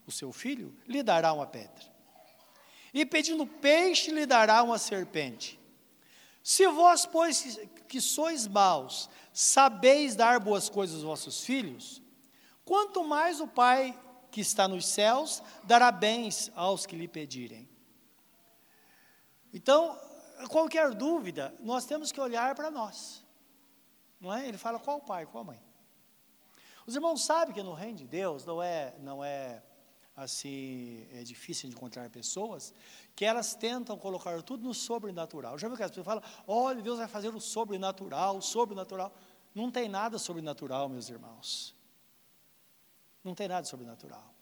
o 0.06 0.12
seu 0.12 0.32
filho, 0.32 0.76
lhe 0.86 1.02
dará 1.02 1.32
uma 1.32 1.46
pedra? 1.46 1.84
E 2.92 3.04
pedindo 3.04 3.46
peixe, 3.46 4.10
lhe 4.10 4.26
dará 4.26 4.62
uma 4.62 4.78
serpente? 4.78 5.58
Se 6.42 6.66
vós, 6.68 7.06
pois, 7.06 7.58
que 7.88 8.00
sois 8.00 8.46
maus, 8.46 9.08
sabeis 9.32 10.14
dar 10.14 10.38
boas 10.38 10.68
coisas 10.68 10.96
aos 10.96 11.04
vossos 11.04 11.44
filhos, 11.44 12.02
quanto 12.64 13.02
mais 13.02 13.40
o 13.40 13.48
Pai 13.48 13.98
que 14.30 14.40
está 14.40 14.66
nos 14.66 14.86
céus 14.86 15.42
dará 15.62 15.92
bens 15.92 16.50
aos 16.56 16.86
que 16.86 16.96
lhe 16.96 17.06
pedirem. 17.06 17.68
Então, 19.52 19.96
qualquer 20.48 20.92
dúvida, 20.92 21.54
nós 21.60 21.84
temos 21.84 22.10
que 22.10 22.20
olhar 22.20 22.54
para 22.56 22.68
nós. 22.70 23.24
Não 24.20 24.34
é? 24.34 24.48
Ele 24.48 24.58
fala 24.58 24.80
qual 24.80 25.00
pai, 25.00 25.26
qual 25.26 25.44
mãe. 25.44 25.62
Os 26.86 26.94
irmãos 26.94 27.24
sabem 27.24 27.54
que 27.54 27.62
no 27.62 27.72
reino 27.72 27.98
de 27.98 28.06
Deus 28.06 28.44
não 28.44 28.62
é, 28.62 28.94
não 29.00 29.24
é 29.24 29.62
assim, 30.16 31.06
é 31.12 31.22
difícil 31.22 31.68
encontrar 31.68 32.08
pessoas 32.10 32.74
que 33.16 33.24
elas 33.24 33.54
tentam 33.54 33.96
colocar 33.98 34.40
tudo 34.42 34.64
no 34.64 34.74
sobrenatural. 34.74 35.58
Já 35.58 35.68
viu 35.68 35.76
que 35.76 35.82
as 35.82 35.90
pessoas 35.90 36.06
falam, 36.06 36.22
olha, 36.46 36.82
Deus 36.82 36.98
vai 36.98 37.08
fazer 37.08 37.34
o 37.34 37.40
sobrenatural, 37.40 38.36
o 38.36 38.42
sobrenatural. 38.42 39.12
Não 39.54 39.70
tem 39.70 39.88
nada 39.88 40.18
sobrenatural, 40.18 40.88
meus 40.88 41.08
irmãos. 41.08 41.74
Não 43.22 43.34
tem 43.34 43.48
nada 43.48 43.66
sobrenatural. 43.66 44.34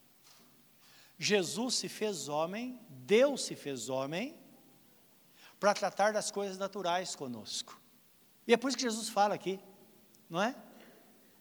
Jesus 1.18 1.76
se 1.76 1.88
fez 1.88 2.28
homem, 2.28 2.80
Deus 2.88 3.44
se 3.44 3.54
fez 3.54 3.88
homem, 3.88 4.37
para 5.61 5.72
tratar 5.72 6.12
das 6.12 6.30
coisas 6.30 6.58
naturais 6.58 7.14
conosco. 7.14 7.80
E 8.46 8.52
é 8.52 8.56
por 8.56 8.68
isso 8.68 8.76
que 8.76 8.82
Jesus 8.82 9.08
fala 9.08 9.34
aqui, 9.34 9.61
não 10.28 10.42
é? 10.42 10.56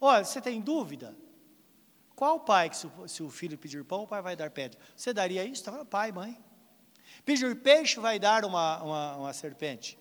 Olha, 0.03 0.25
você 0.25 0.41
tem 0.41 0.60
dúvida? 0.60 1.15
Qual 2.15 2.39
pai 2.39 2.72
que 2.72 2.75
se, 2.75 3.24
o 3.24 3.29
filho 3.29 3.58
pedir 3.58 3.86
pão, 3.86 4.03
o 4.03 4.08
pai 4.08 4.22
vai 4.22 4.36
dar 4.36 4.50
pedra? 4.50 4.79
Você 4.96 5.13
daria 5.13 5.46
isso? 5.46 5.63
Tá 5.63 5.86
pai, 5.86 6.12
mãe. 6.12 6.43
Pedir 7.24 7.62
peixe 7.62 8.00
vai 8.00 8.17
dar 8.17 8.43
uma, 8.43 8.81
uma, 8.81 9.15
uma 9.17 9.34
serpente. 9.34 10.00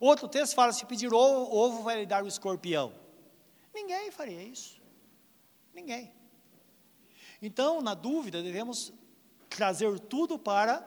Outro 0.00 0.26
texto 0.26 0.54
fala: 0.54 0.72
se 0.72 0.86
pedir 0.86 1.12
ovo, 1.12 1.54
ovo 1.54 1.82
vai 1.82 2.00
lhe 2.00 2.06
dar 2.06 2.24
o 2.24 2.26
escorpião. 2.26 2.94
Ninguém 3.74 4.10
faria 4.10 4.42
isso. 4.42 4.80
Ninguém. 5.74 6.12
Então, 7.42 7.82
na 7.82 7.92
dúvida, 7.92 8.42
devemos 8.42 8.92
trazer 9.50 9.98
tudo 10.00 10.38
para 10.38 10.86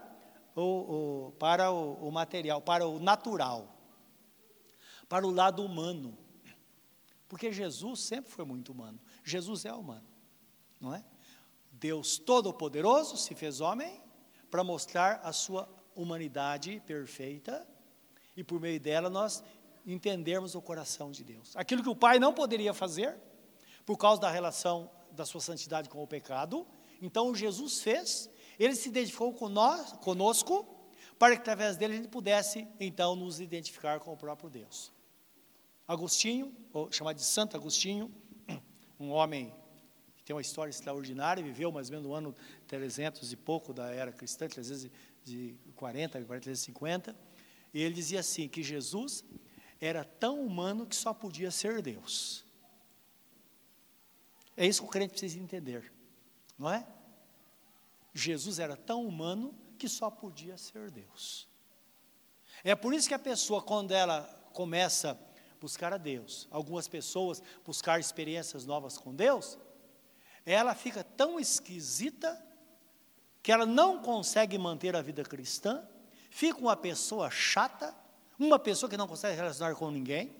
o, 0.55 1.27
o 1.27 1.31
para 1.33 1.71
o, 1.71 2.07
o 2.07 2.11
material, 2.11 2.61
para 2.61 2.87
o 2.87 2.99
natural, 2.99 3.75
para 5.07 5.25
o 5.25 5.31
lado 5.31 5.63
humano. 5.63 6.17
Porque 7.29 7.51
Jesus 7.51 8.01
sempre 8.01 8.31
foi 8.31 8.43
muito 8.43 8.71
humano. 8.73 8.99
Jesus 9.23 9.63
é 9.63 9.71
humano, 9.71 10.07
não 10.81 10.93
é? 10.93 11.05
Deus 11.71 12.17
Todo-Poderoso 12.17 13.15
se 13.15 13.35
fez 13.35 13.61
homem 13.61 14.01
para 14.49 14.63
mostrar 14.63 15.21
a 15.23 15.31
sua 15.31 15.69
humanidade 15.95 16.81
perfeita 16.85 17.65
e 18.35 18.43
por 18.43 18.59
meio 18.59 18.79
dela 18.79 19.09
nós 19.09 19.43
entendermos 19.85 20.55
o 20.55 20.61
coração 20.61 21.11
de 21.11 21.23
Deus. 21.23 21.55
Aquilo 21.55 21.83
que 21.83 21.89
o 21.89 21.95
Pai 21.95 22.19
não 22.19 22.33
poderia 22.33 22.73
fazer 22.73 23.17
por 23.85 23.97
causa 23.97 24.19
da 24.19 24.29
relação 24.29 24.89
da 25.11 25.25
sua 25.25 25.39
santidade 25.39 25.87
com 25.87 26.03
o 26.03 26.07
pecado, 26.07 26.67
então 27.01 27.33
Jesus 27.33 27.81
fez, 27.81 28.29
ele 28.57 28.75
se 28.75 28.89
identificou 28.89 29.33
conosco, 29.33 30.67
para 31.17 31.35
que 31.35 31.41
através 31.41 31.77
dele 31.77 31.93
a 31.93 31.97
gente 31.97 32.09
pudesse 32.09 32.67
então 32.79 33.15
nos 33.15 33.39
identificar 33.39 33.99
com 33.99 34.13
o 34.13 34.17
próprio 34.17 34.49
Deus. 34.49 34.91
Agostinho, 35.89 36.55
ou 36.71 36.91
chamado 36.91 37.15
de 37.15 37.23
Santo 37.23 37.57
Agostinho, 37.57 38.13
um 38.99 39.09
homem 39.09 39.51
que 40.15 40.23
tem 40.23 40.35
uma 40.35 40.41
história 40.41 40.69
extraordinária, 40.69 41.43
viveu 41.43 41.71
mais 41.71 41.87
ou 41.89 41.93
menos 41.93 42.07
no 42.07 42.13
ano 42.13 42.35
300 42.67 43.33
e 43.33 43.35
pouco 43.35 43.73
da 43.73 43.89
era 43.89 44.11
cristã, 44.11 44.47
340, 44.47 46.23
350, 46.23 47.15
e 47.73 47.81
ele 47.81 47.95
dizia 47.95 48.19
assim, 48.19 48.47
que 48.47 48.61
Jesus 48.61 49.25
era 49.81 50.03
tão 50.03 50.45
humano 50.45 50.85
que 50.85 50.95
só 50.95 51.11
podia 51.11 51.49
ser 51.49 51.81
Deus. 51.81 52.45
É 54.55 54.67
isso 54.67 54.83
que 54.83 54.87
o 54.87 54.91
crente 54.91 55.13
precisa 55.13 55.39
entender, 55.39 55.91
não 56.55 56.69
é? 56.69 56.85
Jesus 58.13 58.59
era 58.59 58.77
tão 58.77 59.07
humano 59.07 59.55
que 59.75 59.89
só 59.89 60.11
podia 60.11 60.55
ser 60.55 60.91
Deus. 60.91 61.47
É 62.63 62.75
por 62.75 62.93
isso 62.93 63.07
que 63.07 63.15
a 63.15 63.19
pessoa, 63.19 63.59
quando 63.59 63.89
ela 63.89 64.21
começa 64.53 65.19
buscar 65.59 65.93
a 65.93 65.97
Deus, 65.97 66.47
algumas 66.51 66.87
pessoas 66.87 67.41
buscar 67.65 67.99
experiências 67.99 68.65
novas 68.65 68.97
com 68.97 69.13
Deus, 69.13 69.57
ela 70.45 70.73
fica 70.73 71.03
tão 71.03 71.39
esquisita 71.39 72.41
que 73.41 73.51
ela 73.51 73.65
não 73.65 74.01
consegue 74.01 74.57
manter 74.57 74.95
a 74.95 75.01
vida 75.01 75.23
cristã, 75.23 75.83
fica 76.29 76.59
uma 76.59 76.75
pessoa 76.75 77.29
chata, 77.29 77.95
uma 78.37 78.57
pessoa 78.57 78.89
que 78.89 78.97
não 78.97 79.07
consegue 79.07 79.35
relacionar 79.35 79.75
com 79.75 79.91
ninguém, 79.91 80.35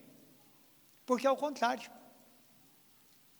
porque 1.05 1.27
é 1.27 1.31
o 1.31 1.38
contrário. 1.38 1.89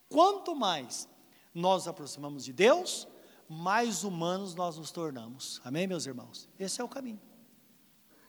Quanto 0.08 0.54
mais 0.54 1.08
nós 1.54 1.84
nos 1.84 1.88
aproximamos 1.88 2.44
de 2.44 2.52
Deus, 2.52 3.06
mais 3.48 4.04
humanos 4.04 4.54
nós 4.54 4.76
nos 4.76 4.90
tornamos. 4.90 5.60
Amém, 5.64 5.86
meus 5.86 6.06
irmãos? 6.06 6.48
Esse 6.58 6.80
é 6.80 6.84
o 6.84 6.88
caminho. 6.88 7.20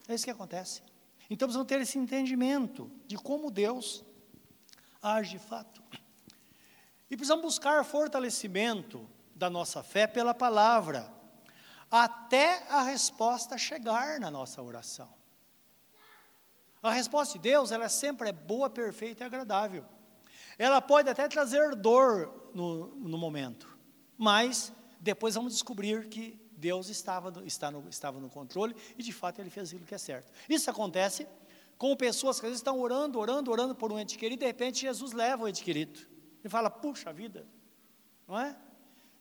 É 0.08 0.13
isso 0.13 0.25
que 0.25 0.31
acontece. 0.31 0.81
Então 1.32 1.48
precisamos 1.48 1.70
ter 1.70 1.80
esse 1.80 1.98
entendimento 1.98 2.92
de 3.08 3.16
como 3.16 3.50
Deus 3.50 4.04
age 5.02 5.32
de 5.32 5.40
fato. 5.40 5.82
E 7.10 7.16
precisamos 7.16 7.46
buscar 7.46 7.86
fortalecimento 7.86 9.10
da 9.34 9.50
nossa 9.50 9.82
fé 9.82 10.06
pela 10.06 10.34
palavra, 10.34 11.10
até 11.90 12.68
a 12.70 12.82
resposta 12.82 13.58
chegar 13.58 14.20
na 14.20 14.30
nossa 14.30 14.62
oração. 14.62 15.08
A 16.84 16.92
resposta 16.92 17.36
de 17.36 17.40
Deus, 17.40 17.72
ela 17.72 17.88
sempre 17.88 18.28
é 18.28 18.34
boa, 18.34 18.70
perfeita 18.70 19.24
e 19.24 19.26
agradável. 19.26 19.86
Ela 20.58 20.82
pode 20.82 21.10
até 21.10 21.30
trazer 21.30 21.78
dor 21.78 22.52
no, 22.54 22.88
no 22.88 23.18
momento, 23.18 23.80
mas 24.18 24.74
depois 25.00 25.36
vamos 25.36 25.54
descobrir 25.54 26.10
que 26.10 26.40
Deus 26.62 26.89
estava, 26.89 27.34
está 27.44 27.72
no, 27.72 27.89
estava 27.89 28.20
no 28.20 28.30
controle 28.30 28.75
e 28.96 29.01
de 29.01 29.12
fato 29.12 29.41
ele 29.41 29.50
fez 29.50 29.70
aquilo 29.70 29.86
que 29.86 29.96
é 29.96 29.98
certo. 29.98 30.32
Isso 30.48 30.70
acontece 30.70 31.27
com 31.75 31.96
pessoas 31.96 32.39
que 32.39 32.46
às 32.46 32.51
vezes 32.51 32.60
estão 32.60 32.80
orando, 32.80 33.18
orando, 33.18 33.50
orando 33.50 33.74
por 33.74 33.91
um 33.91 34.00
ente 34.00 34.15
querido 34.15 34.44
e 34.44 34.46
de 34.46 34.46
repente 34.46 34.82
Jesus 34.82 35.12
leva 35.12 35.44
o 35.44 35.48
ente 35.48 35.63
querido. 35.63 36.00
E 36.44 36.48
fala, 36.48 36.70
puxa 36.70 37.12
vida, 37.12 37.48
não 38.27 38.39
é? 38.39 38.56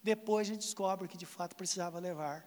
Depois 0.02 0.46
a 0.46 0.52
gente 0.52 0.60
descobre 0.60 1.08
que 1.08 1.16
de 1.16 1.26
fato 1.26 1.56
precisava 1.56 1.98
levar. 1.98 2.46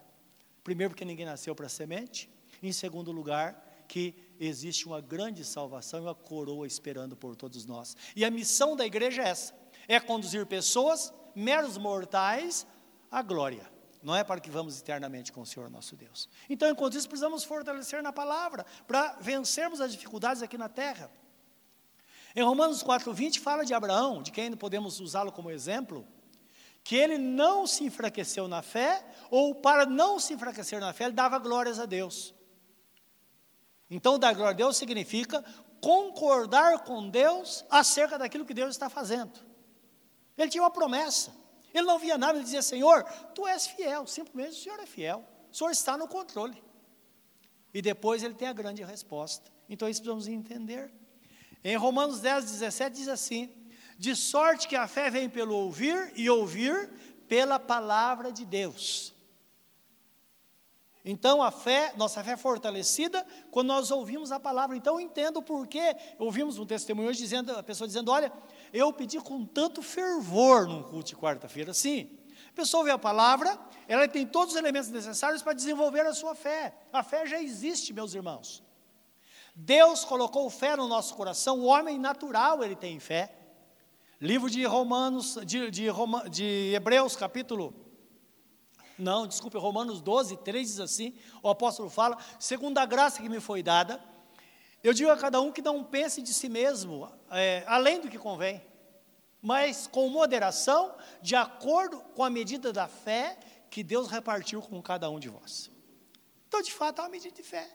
Primeiro, 0.62 0.92
porque 0.92 1.04
ninguém 1.04 1.26
nasceu 1.26 1.54
para 1.54 1.68
semente. 1.68 2.30
Em 2.62 2.72
segundo 2.72 3.10
lugar, 3.10 3.84
que 3.88 4.14
existe 4.38 4.86
uma 4.86 5.00
grande 5.00 5.44
salvação 5.44 6.00
e 6.00 6.02
uma 6.02 6.14
coroa 6.14 6.66
esperando 6.66 7.16
por 7.16 7.34
todos 7.36 7.66
nós. 7.66 7.96
E 8.14 8.24
a 8.24 8.30
missão 8.30 8.76
da 8.76 8.86
igreja 8.86 9.22
é 9.22 9.28
essa: 9.28 9.54
é 9.86 9.98
conduzir 9.98 10.46
pessoas, 10.46 11.12
meros 11.34 11.76
mortais, 11.76 12.66
à 13.10 13.20
glória. 13.20 13.73
Não 14.04 14.14
é 14.14 14.22
para 14.22 14.38
que 14.38 14.50
vamos 14.50 14.78
eternamente 14.78 15.32
com 15.32 15.40
o 15.40 15.46
Senhor 15.46 15.70
nosso 15.70 15.96
Deus. 15.96 16.28
Então, 16.48 16.68
enquanto 16.68 16.94
isso, 16.94 17.08
precisamos 17.08 17.42
fortalecer 17.42 18.02
na 18.02 18.12
palavra 18.12 18.66
para 18.86 19.16
vencermos 19.18 19.80
as 19.80 19.92
dificuldades 19.92 20.42
aqui 20.42 20.58
na 20.58 20.68
terra. 20.68 21.10
Em 22.36 22.42
Romanos 22.42 22.84
4,20 22.84 23.40
fala 23.40 23.64
de 23.64 23.72
Abraão, 23.72 24.22
de 24.22 24.30
quem 24.30 24.54
podemos 24.54 25.00
usá-lo 25.00 25.32
como 25.32 25.50
exemplo, 25.50 26.06
que 26.82 26.94
ele 26.94 27.16
não 27.16 27.66
se 27.66 27.84
enfraqueceu 27.84 28.46
na 28.46 28.60
fé, 28.60 29.02
ou 29.30 29.54
para 29.54 29.86
não 29.86 30.20
se 30.20 30.34
enfraquecer 30.34 30.78
na 30.80 30.92
fé, 30.92 31.04
ele 31.04 31.14
dava 31.14 31.38
glórias 31.38 31.80
a 31.80 31.86
Deus. 31.86 32.34
Então, 33.88 34.18
dar 34.18 34.34
glória 34.34 34.50
a 34.50 34.54
Deus 34.54 34.76
significa 34.76 35.42
concordar 35.80 36.80
com 36.80 37.08
Deus 37.08 37.64
acerca 37.70 38.18
daquilo 38.18 38.44
que 38.44 38.52
Deus 38.52 38.70
está 38.70 38.90
fazendo. 38.90 39.32
Ele 40.36 40.50
tinha 40.50 40.62
uma 40.62 40.70
promessa. 40.70 41.43
Ele 41.74 41.86
não 41.86 41.98
via 41.98 42.16
nada, 42.16 42.38
ele 42.38 42.44
dizia: 42.44 42.62
Senhor, 42.62 43.02
tu 43.34 43.46
és 43.46 43.66
fiel, 43.66 44.06
simplesmente 44.06 44.52
o 44.52 44.62
Senhor 44.62 44.78
é 44.78 44.86
fiel, 44.86 45.24
o 45.52 45.54
Senhor 45.54 45.70
está 45.70 45.98
no 45.98 46.06
controle. 46.06 46.62
E 47.74 47.82
depois 47.82 48.22
ele 48.22 48.34
tem 48.34 48.46
a 48.46 48.52
grande 48.52 48.84
resposta. 48.84 49.50
Então, 49.68 49.88
isso 49.88 50.00
precisamos 50.00 50.28
entender. 50.28 50.94
Em 51.64 51.76
Romanos 51.76 52.20
10, 52.20 52.52
17 52.52 52.96
diz 52.96 53.08
assim: 53.08 53.50
De 53.98 54.14
sorte 54.14 54.68
que 54.68 54.76
a 54.76 54.86
fé 54.86 55.10
vem 55.10 55.28
pelo 55.28 55.56
ouvir, 55.56 56.12
e 56.14 56.30
ouvir 56.30 56.88
pela 57.26 57.58
palavra 57.58 58.30
de 58.30 58.44
Deus. 58.44 59.12
Então 61.04 61.42
a 61.42 61.50
fé, 61.50 61.92
nossa 61.96 62.24
fé 62.24 62.32
é 62.32 62.36
fortalecida 62.36 63.26
quando 63.50 63.68
nós 63.68 63.90
ouvimos 63.90 64.32
a 64.32 64.40
palavra. 64.40 64.74
Então 64.74 64.94
eu 64.94 65.00
entendo 65.00 65.42
por 65.42 65.66
que 65.66 65.94
ouvimos 66.18 66.58
um 66.58 66.64
testemunho 66.64 67.10
hoje 67.10 67.18
dizendo, 67.18 67.52
a 67.52 67.62
pessoa 67.62 67.86
dizendo, 67.86 68.10
olha, 68.10 68.32
eu 68.74 68.92
pedi 68.92 69.20
com 69.20 69.46
tanto 69.46 69.80
fervor 69.80 70.66
num 70.66 70.82
culto 70.82 71.10
de 71.10 71.16
quarta-feira. 71.16 71.72
Sim, 71.72 72.10
a 72.48 72.52
pessoa 72.52 72.80
ouve 72.80 72.90
a 72.90 72.98
palavra, 72.98 73.56
ela 73.86 74.08
tem 74.08 74.26
todos 74.26 74.54
os 74.54 74.58
elementos 74.58 74.90
necessários 74.90 75.42
para 75.42 75.52
desenvolver 75.52 76.00
a 76.00 76.12
sua 76.12 76.34
fé. 76.34 76.76
A 76.92 77.04
fé 77.04 77.24
já 77.24 77.40
existe, 77.40 77.92
meus 77.92 78.14
irmãos. 78.14 78.64
Deus 79.54 80.04
colocou 80.04 80.50
fé 80.50 80.74
no 80.74 80.88
nosso 80.88 81.14
coração, 81.14 81.60
o 81.60 81.66
homem 81.66 81.96
natural 82.00 82.64
ele 82.64 82.74
tem 82.74 82.98
fé. 82.98 83.32
Livro 84.20 84.50
de 84.50 84.64
Romanos, 84.64 85.38
de, 85.46 85.70
de, 85.70 85.86
de 86.30 86.72
Hebreus, 86.74 87.14
capítulo 87.14 87.84
não, 88.98 89.26
desculpe, 89.26 89.58
Romanos 89.58 90.00
12, 90.00 90.36
3 90.38 90.68
diz 90.68 90.80
assim: 90.80 91.14
o 91.42 91.48
apóstolo 91.48 91.90
fala, 91.90 92.16
segundo 92.38 92.78
a 92.78 92.86
graça 92.86 93.20
que 93.20 93.28
me 93.28 93.40
foi 93.40 93.62
dada, 93.62 94.00
eu 94.84 94.92
digo 94.92 95.10
a 95.10 95.16
cada 95.16 95.40
um 95.40 95.50
que 95.50 95.62
não 95.62 95.82
pense 95.82 96.20
de 96.20 96.34
si 96.34 96.46
mesmo 96.46 97.10
é, 97.30 97.64
além 97.66 98.02
do 98.02 98.08
que 98.10 98.18
convém, 98.18 98.62
mas 99.40 99.86
com 99.86 100.10
moderação, 100.10 100.94
de 101.22 101.34
acordo 101.34 102.00
com 102.14 102.22
a 102.22 102.28
medida 102.28 102.70
da 102.70 102.86
fé 102.86 103.38
que 103.70 103.82
Deus 103.82 104.08
repartiu 104.08 104.60
com 104.60 104.82
cada 104.82 105.08
um 105.08 105.18
de 105.18 105.30
vós. 105.30 105.70
Então, 106.46 106.60
de 106.60 106.70
fato, 106.70 107.00
há 107.00 107.04
uma 107.04 107.08
medida 107.08 107.34
de 107.34 107.42
fé. 107.42 107.66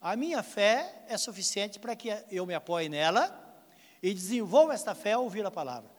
A 0.00 0.14
minha 0.14 0.40
fé 0.44 1.04
é 1.08 1.18
suficiente 1.18 1.80
para 1.80 1.96
que 1.96 2.08
eu 2.30 2.46
me 2.46 2.54
apoie 2.54 2.88
nela 2.88 3.66
e 4.00 4.14
desenvolva 4.14 4.74
esta 4.74 4.94
fé 4.94 5.14
ao 5.14 5.24
ouvir 5.24 5.44
a 5.44 5.50
palavra. 5.50 5.90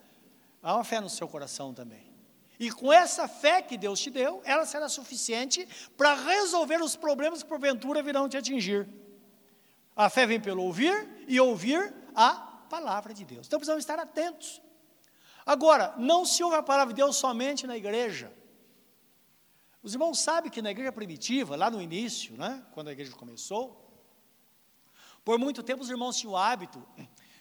Há 0.63 0.73
uma 0.73 0.85
fé 0.85 1.01
no 1.01 1.09
seu 1.09 1.27
coração 1.27 1.73
também. 1.73 2.09
E 2.57 2.71
com 2.71 2.93
essa 2.93 3.27
fé 3.27 3.61
que 3.61 3.77
Deus 3.77 3.99
te 3.99 4.09
deu, 4.09 4.41
ela 4.45 4.65
será 4.65 4.87
suficiente 4.87 5.67
para 5.97 6.13
resolver 6.13 6.81
os 6.81 6.95
problemas 6.95 7.43
que 7.43 7.49
porventura 7.49 8.01
virão 8.01 8.29
te 8.29 8.37
atingir. 8.37 8.87
A 9.99 10.09
fé 10.09 10.25
vem 10.25 10.39
pelo 10.39 10.63
ouvir 10.63 11.25
e 11.27 11.41
ouvir 11.41 11.93
a 12.15 12.31
palavra 12.69 13.13
de 13.13 13.25
Deus. 13.25 13.47
Então 13.47 13.59
precisamos 13.59 13.83
estar 13.83 13.99
atentos. 13.99 14.62
Agora, 15.45 15.93
não 15.97 16.23
se 16.23 16.41
ouve 16.41 16.55
a 16.55 16.63
palavra 16.63 16.93
de 16.93 17.01
Deus 17.01 17.17
somente 17.17 17.67
na 17.67 17.75
igreja. 17.75 18.31
Os 19.83 19.91
irmãos 19.91 20.17
sabem 20.17 20.49
que 20.49 20.62
na 20.62 20.71
igreja 20.71 20.93
primitiva, 20.93 21.57
lá 21.57 21.69
no 21.69 21.81
início, 21.81 22.38
né, 22.38 22.65
quando 22.71 22.88
a 22.88 22.93
igreja 22.93 23.12
começou, 23.12 23.93
por 25.25 25.38
muito 25.38 25.62
tempo 25.62 25.83
os 25.83 25.89
irmãos 25.89 26.15
tinham 26.15 26.31
o 26.31 26.38
hábito 26.38 26.81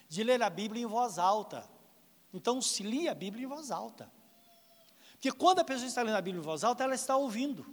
de 0.09 0.21
ler 0.21 0.43
a 0.43 0.49
Bíblia 0.49 0.83
em 0.83 0.85
voz 0.85 1.17
alta. 1.17 1.65
Então 2.33 2.61
se 2.61 2.83
lia 2.83 3.13
a 3.13 3.15
Bíblia 3.15 3.45
em 3.45 3.47
voz 3.47 3.71
alta. 3.71 4.11
Porque 5.13 5.31
quando 5.31 5.59
a 5.59 5.63
pessoa 5.63 5.87
está 5.87 6.01
lendo 6.01 6.17
a 6.17 6.21
Bíblia 6.21 6.41
em 6.41 6.45
voz 6.45 6.65
alta, 6.65 6.83
ela 6.83 6.93
está 6.93 7.15
ouvindo 7.15 7.65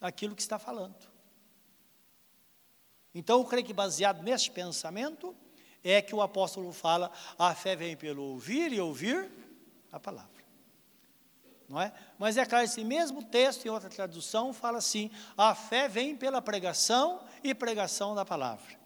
aquilo 0.00 0.36
que 0.36 0.42
está 0.42 0.56
falando. 0.56 1.13
Então, 3.14 3.38
eu 3.38 3.44
creio 3.44 3.64
que 3.64 3.72
baseado 3.72 4.22
neste 4.22 4.50
pensamento, 4.50 5.34
é 5.84 6.00
que 6.00 6.14
o 6.14 6.22
apóstolo 6.22 6.72
fala: 6.72 7.12
a 7.38 7.54
fé 7.54 7.76
vem 7.76 7.96
pelo 7.96 8.22
ouvir 8.22 8.72
e 8.72 8.80
ouvir 8.80 9.30
a 9.92 10.00
palavra. 10.00 10.32
Não 11.68 11.80
é? 11.80 11.92
Mas 12.18 12.36
é 12.36 12.44
claro, 12.44 12.64
esse 12.64 12.82
mesmo 12.84 13.22
texto, 13.22 13.66
em 13.66 13.68
outra 13.68 13.90
tradução, 13.90 14.52
fala 14.52 14.78
assim: 14.78 15.10
a 15.36 15.54
fé 15.54 15.88
vem 15.88 16.16
pela 16.16 16.40
pregação 16.40 17.20
e 17.42 17.54
pregação 17.54 18.14
da 18.14 18.24
palavra. 18.24 18.78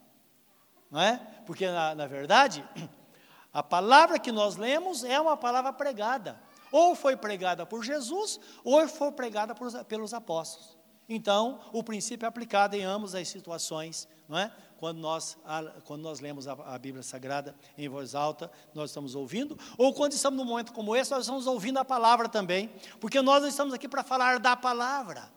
Não 0.91 1.01
é? 1.01 1.21
Porque, 1.47 1.67
na, 1.67 1.95
na 1.95 2.07
verdade, 2.07 2.65
a 3.53 3.63
palavra 3.63 4.19
que 4.19 4.33
nós 4.33 4.57
lemos 4.57 5.05
é 5.05 5.21
uma 5.21 5.37
palavra 5.37 5.73
pregada. 5.73 6.41
Ou 6.71 6.95
foi 6.95 7.17
pregada 7.17 7.65
por 7.65 7.83
Jesus, 7.83 8.39
ou 8.63 8.87
foi 8.89 9.11
pregada 9.13 9.55
por, 9.55 9.85
pelos 9.85 10.13
apóstolos. 10.13 10.78
Então, 11.09 11.61
o 11.73 11.83
princípio 11.83 12.27
é 12.27 12.29
aplicado 12.29 12.77
em 12.77 12.85
ambas 12.85 13.15
as 13.15 13.29
situações, 13.29 14.07
não 14.29 14.39
é? 14.39 14.53
Quando 14.77 14.99
nós, 14.99 15.37
quando 15.85 16.03
nós 16.03 16.21
lemos 16.21 16.47
a, 16.47 16.53
a, 16.53 16.79
Bíblia 16.79 17.03
Sagrada 17.03 17.57
em 17.77 17.89
voz 17.89 18.15
alta, 18.15 18.51
nós 18.75 18.91
estamos 18.91 19.15
ouvindo, 19.15 19.59
ou 19.77 19.93
quando 19.95 20.13
estamos 20.13 20.39
num 20.39 20.45
momento 20.45 20.73
como 20.73 20.95
esse, 20.95 21.11
nós 21.11 21.23
estamos 21.23 21.47
ouvindo 21.47 21.79
a 21.79 21.85
palavra 21.85 22.29
também, 22.29 22.71
porque 23.01 23.21
nós 23.23 23.43
não 23.43 23.49
estamos 23.49 23.75
aqui 23.75 23.89
para 23.89 24.05
falar 24.05 24.39
da 24.39 24.55
palavra, 24.55 25.33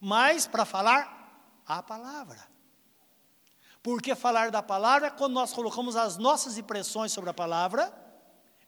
mas 0.00 0.46
para 0.46 0.64
falar 0.64 1.62
a 1.66 1.82
palavra. 1.82 2.56
Porque 3.82 4.16
falar 4.16 4.50
da 4.50 4.62
palavra 4.62 5.06
é 5.06 5.10
quando 5.10 5.34
nós 5.34 5.52
colocamos 5.52 5.94
as 5.94 6.16
nossas 6.16 6.58
impressões 6.58 7.12
sobre 7.12 7.30
a 7.30 7.34
palavra 7.34 7.94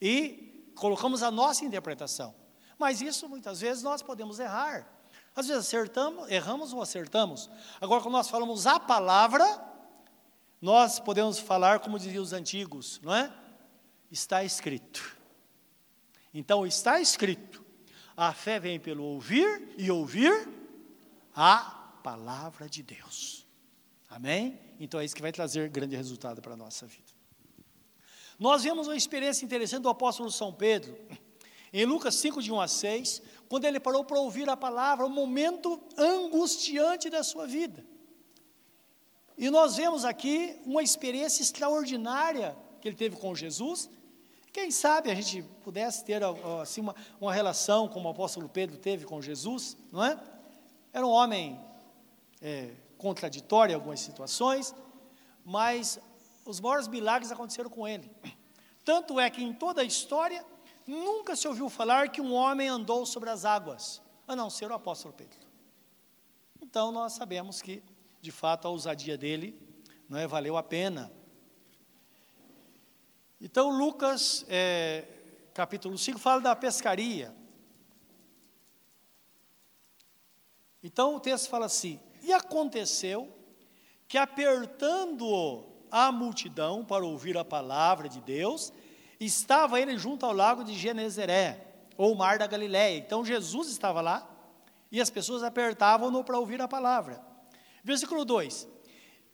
e 0.00 0.72
colocamos 0.76 1.24
a 1.24 1.30
nossa 1.30 1.64
interpretação. 1.64 2.32
Mas 2.78 3.00
isso 3.00 3.28
muitas 3.28 3.60
vezes 3.60 3.82
nós 3.82 4.00
podemos 4.00 4.38
errar. 4.38 4.97
Às 5.38 5.46
vezes 5.46 5.66
acertamos, 5.66 6.28
erramos 6.28 6.72
ou 6.72 6.82
acertamos. 6.82 7.48
Agora, 7.80 8.02
quando 8.02 8.14
nós 8.14 8.28
falamos 8.28 8.66
a 8.66 8.80
palavra, 8.80 9.46
nós 10.60 10.98
podemos 10.98 11.38
falar 11.38 11.78
como 11.78 11.96
diziam 11.96 12.24
os 12.24 12.32
antigos, 12.32 13.00
não 13.04 13.14
é? 13.14 13.32
Está 14.10 14.42
escrito. 14.42 15.16
Então, 16.34 16.66
está 16.66 17.00
escrito. 17.00 17.64
A 18.16 18.32
fé 18.32 18.58
vem 18.58 18.80
pelo 18.80 19.04
ouvir 19.04 19.76
e 19.78 19.88
ouvir 19.92 20.48
a 21.32 21.60
palavra 22.02 22.68
de 22.68 22.82
Deus. 22.82 23.46
Amém? 24.10 24.58
Então 24.80 24.98
é 24.98 25.04
isso 25.04 25.14
que 25.14 25.22
vai 25.22 25.30
trazer 25.30 25.68
grande 25.68 25.94
resultado 25.94 26.42
para 26.42 26.54
a 26.54 26.56
nossa 26.56 26.84
vida. 26.84 27.12
Nós 28.40 28.64
vemos 28.64 28.88
uma 28.88 28.96
experiência 28.96 29.44
interessante 29.44 29.82
do 29.82 29.88
apóstolo 29.88 30.32
São 30.32 30.52
Pedro, 30.52 30.98
em 31.72 31.84
Lucas 31.84 32.16
5, 32.16 32.42
de 32.42 32.50
1 32.50 32.60
a 32.60 32.66
6, 32.66 33.22
quando 33.48 33.64
ele 33.64 33.80
parou 33.80 34.04
para 34.04 34.18
ouvir 34.18 34.48
a 34.48 34.56
palavra, 34.56 35.06
um 35.06 35.10
momento 35.10 35.80
angustiante 35.96 37.08
da 37.08 37.22
sua 37.22 37.46
vida. 37.46 37.84
E 39.36 39.50
nós 39.50 39.76
vemos 39.76 40.04
aqui 40.04 40.60
uma 40.66 40.82
experiência 40.82 41.42
extraordinária 41.42 42.56
que 42.80 42.88
ele 42.88 42.96
teve 42.96 43.16
com 43.16 43.34
Jesus. 43.34 43.88
Quem 44.52 44.70
sabe 44.70 45.10
a 45.10 45.14
gente 45.14 45.42
pudesse 45.62 46.04
ter 46.04 46.22
assim, 46.60 46.80
uma, 46.80 46.94
uma 47.20 47.32
relação 47.32 47.88
como 47.88 48.08
o 48.08 48.10
apóstolo 48.10 48.48
Pedro 48.48 48.76
teve 48.76 49.04
com 49.04 49.22
Jesus, 49.22 49.76
não 49.92 50.04
é? 50.04 50.18
Era 50.92 51.06
um 51.06 51.10
homem 51.10 51.60
é, 52.42 52.70
contraditório 52.96 53.72
em 53.72 53.74
algumas 53.76 54.00
situações, 54.00 54.74
mas 55.44 56.00
os 56.44 56.60
maiores 56.60 56.88
milagres 56.88 57.30
aconteceram 57.30 57.70
com 57.70 57.86
ele. 57.86 58.10
Tanto 58.84 59.20
é 59.20 59.30
que 59.30 59.42
em 59.42 59.52
toda 59.52 59.82
a 59.82 59.84
história, 59.84 60.44
nunca 60.88 61.36
se 61.36 61.46
ouviu 61.46 61.68
falar 61.68 62.08
que 62.08 62.20
um 62.20 62.32
homem 62.32 62.68
andou 62.68 63.04
sobre 63.04 63.28
as 63.28 63.44
águas, 63.44 64.00
a 64.26 64.34
não 64.34 64.48
ser 64.48 64.70
o 64.70 64.74
apóstolo 64.74 65.12
Pedro. 65.12 65.38
Então 66.62 66.90
nós 66.90 67.12
sabemos 67.12 67.60
que, 67.60 67.82
de 68.20 68.32
fato, 68.32 68.66
a 68.66 68.70
ousadia 68.70 69.16
dele 69.16 69.60
não 70.08 70.18
é, 70.18 70.26
valeu 70.26 70.56
a 70.56 70.62
pena. 70.62 71.12
Então, 73.40 73.70
Lucas, 73.70 74.44
é, 74.48 75.06
capítulo 75.52 75.96
5, 75.96 76.18
fala 76.18 76.40
da 76.40 76.56
pescaria. 76.56 77.34
Então, 80.82 81.14
o 81.14 81.20
texto 81.20 81.48
fala 81.48 81.66
assim: 81.66 82.00
E 82.22 82.32
aconteceu 82.32 83.32
que, 84.08 84.16
apertando 84.16 85.64
a 85.90 86.10
multidão 86.10 86.84
para 86.84 87.04
ouvir 87.04 87.36
a 87.36 87.44
palavra 87.44 88.08
de 88.08 88.20
Deus, 88.20 88.72
estava 89.20 89.80
ele 89.80 89.98
junto 89.98 90.24
ao 90.24 90.32
lago 90.32 90.62
de 90.62 90.74
Genezaré, 90.74 91.66
ou 91.96 92.14
mar 92.14 92.38
da 92.38 92.46
Galiléia. 92.46 92.98
Então, 92.98 93.24
Jesus 93.24 93.68
estava 93.68 94.00
lá 94.00 94.28
e 94.90 95.00
as 95.00 95.10
pessoas 95.10 95.42
apertavam-no 95.42 96.22
para 96.24 96.38
ouvir 96.38 96.60
a 96.60 96.68
palavra. 96.68 97.20
Versículo 97.82 98.24
2: 98.24 98.68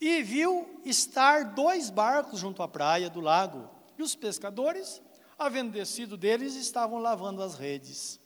E 0.01 0.23
viu 0.23 0.81
estar 0.85 1.55
dois 1.55 1.91
barcos 1.91 2.41
junto 2.41 2.63
à 2.63 2.69
praia 2.69 3.11
do 3.11 3.21
lago 3.21 3.71
e 3.99 4.03
os 4.03 4.15
pescadores, 4.15 5.03
havendo 5.39 5.73
descido 5.73 6.17
deles, 6.17 6.55
estavam 6.57 6.99
lavando 6.99 7.43
as 7.43 7.55
redes. 7.55 8.21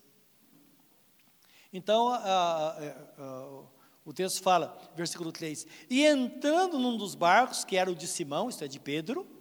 Então, 1.72 2.08
a, 2.08 2.16
a, 2.16 2.78
a, 3.18 3.62
o 4.04 4.12
texto 4.12 4.42
fala, 4.42 4.78
versículo 4.94 5.32
3: 5.32 5.66
E 5.90 6.04
entrando 6.06 6.78
num 6.78 6.96
dos 6.96 7.14
barcos, 7.14 7.64
que 7.64 7.76
era 7.76 7.90
o 7.90 7.94
de 7.94 8.06
Simão, 8.06 8.48
isto 8.48 8.64
é, 8.64 8.68
de 8.68 8.80
Pedro, 8.80 9.37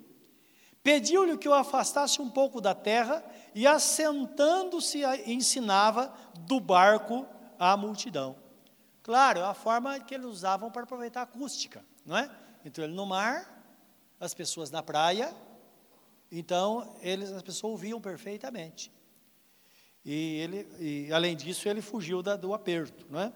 pediu-lhe 0.88 1.38
que 1.38 1.50
o 1.50 1.54
afastasse 1.54 2.22
um 2.22 2.30
pouco 2.30 2.62
da 2.62 2.74
terra, 2.74 3.22
e 3.54 3.68
assentando-se, 3.68 5.02
ensinava 5.26 6.14
do 6.40 6.62
barco 6.62 7.28
à 7.60 7.76
multidão. 7.76 8.38
Claro, 9.04 9.42
é 9.42 9.44
a 9.44 9.54
forma 9.54 10.00
que 10.00 10.16
eles 10.16 10.26
usavam 10.26 10.72
para 10.72 10.84
aproveitar 10.84 11.20
a 11.20 11.24
acústica, 11.24 11.84
não 12.06 12.16
é? 12.16 12.32
Entrou 12.64 12.88
ele 12.88 12.96
no 12.96 13.06
mar, 13.06 13.62
as 14.18 14.34
pessoas 14.34 14.72
na 14.72 14.82
praia, 14.82 15.36
então, 16.32 16.96
eles, 17.02 17.34
as 17.34 17.42
pessoas 17.42 17.74
ouviam 17.74 18.00
perfeitamente. 18.00 18.90
E, 20.06 20.38
ele, 20.38 20.68
e 20.80 21.12
além 21.12 21.36
disso, 21.36 21.68
ele 21.68 21.82
fugiu 21.82 22.24
da, 22.24 22.38
do 22.38 22.54
aperto. 22.54 23.06
Não 23.10 23.20
é? 23.20 23.34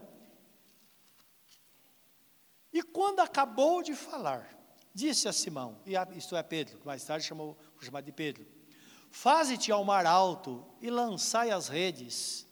E 2.71 2.81
quando 2.81 3.19
acabou 3.19 3.83
de 3.83 3.93
falar, 3.93 4.61
disse 4.93 5.27
a 5.27 5.34
Simão, 5.34 5.80
e 5.86 5.95
a, 5.95 6.08
isto 6.15 6.36
é 6.36 6.43
Pedro, 6.43 6.77
que 6.80 6.86
mais 6.86 7.04
tarde 7.04 7.25
chamou, 7.25 7.58
foi 7.75 7.86
chamado 7.86 8.06
de 8.06 8.12
Pedro: 8.12 8.45
Faze-te 9.10 9.71
ao 9.71 9.84
mar 9.84 10.06
alto 10.06 10.65
e 10.82 10.89
lançai 10.89 11.51
as 11.51 11.67
redes 11.67 12.47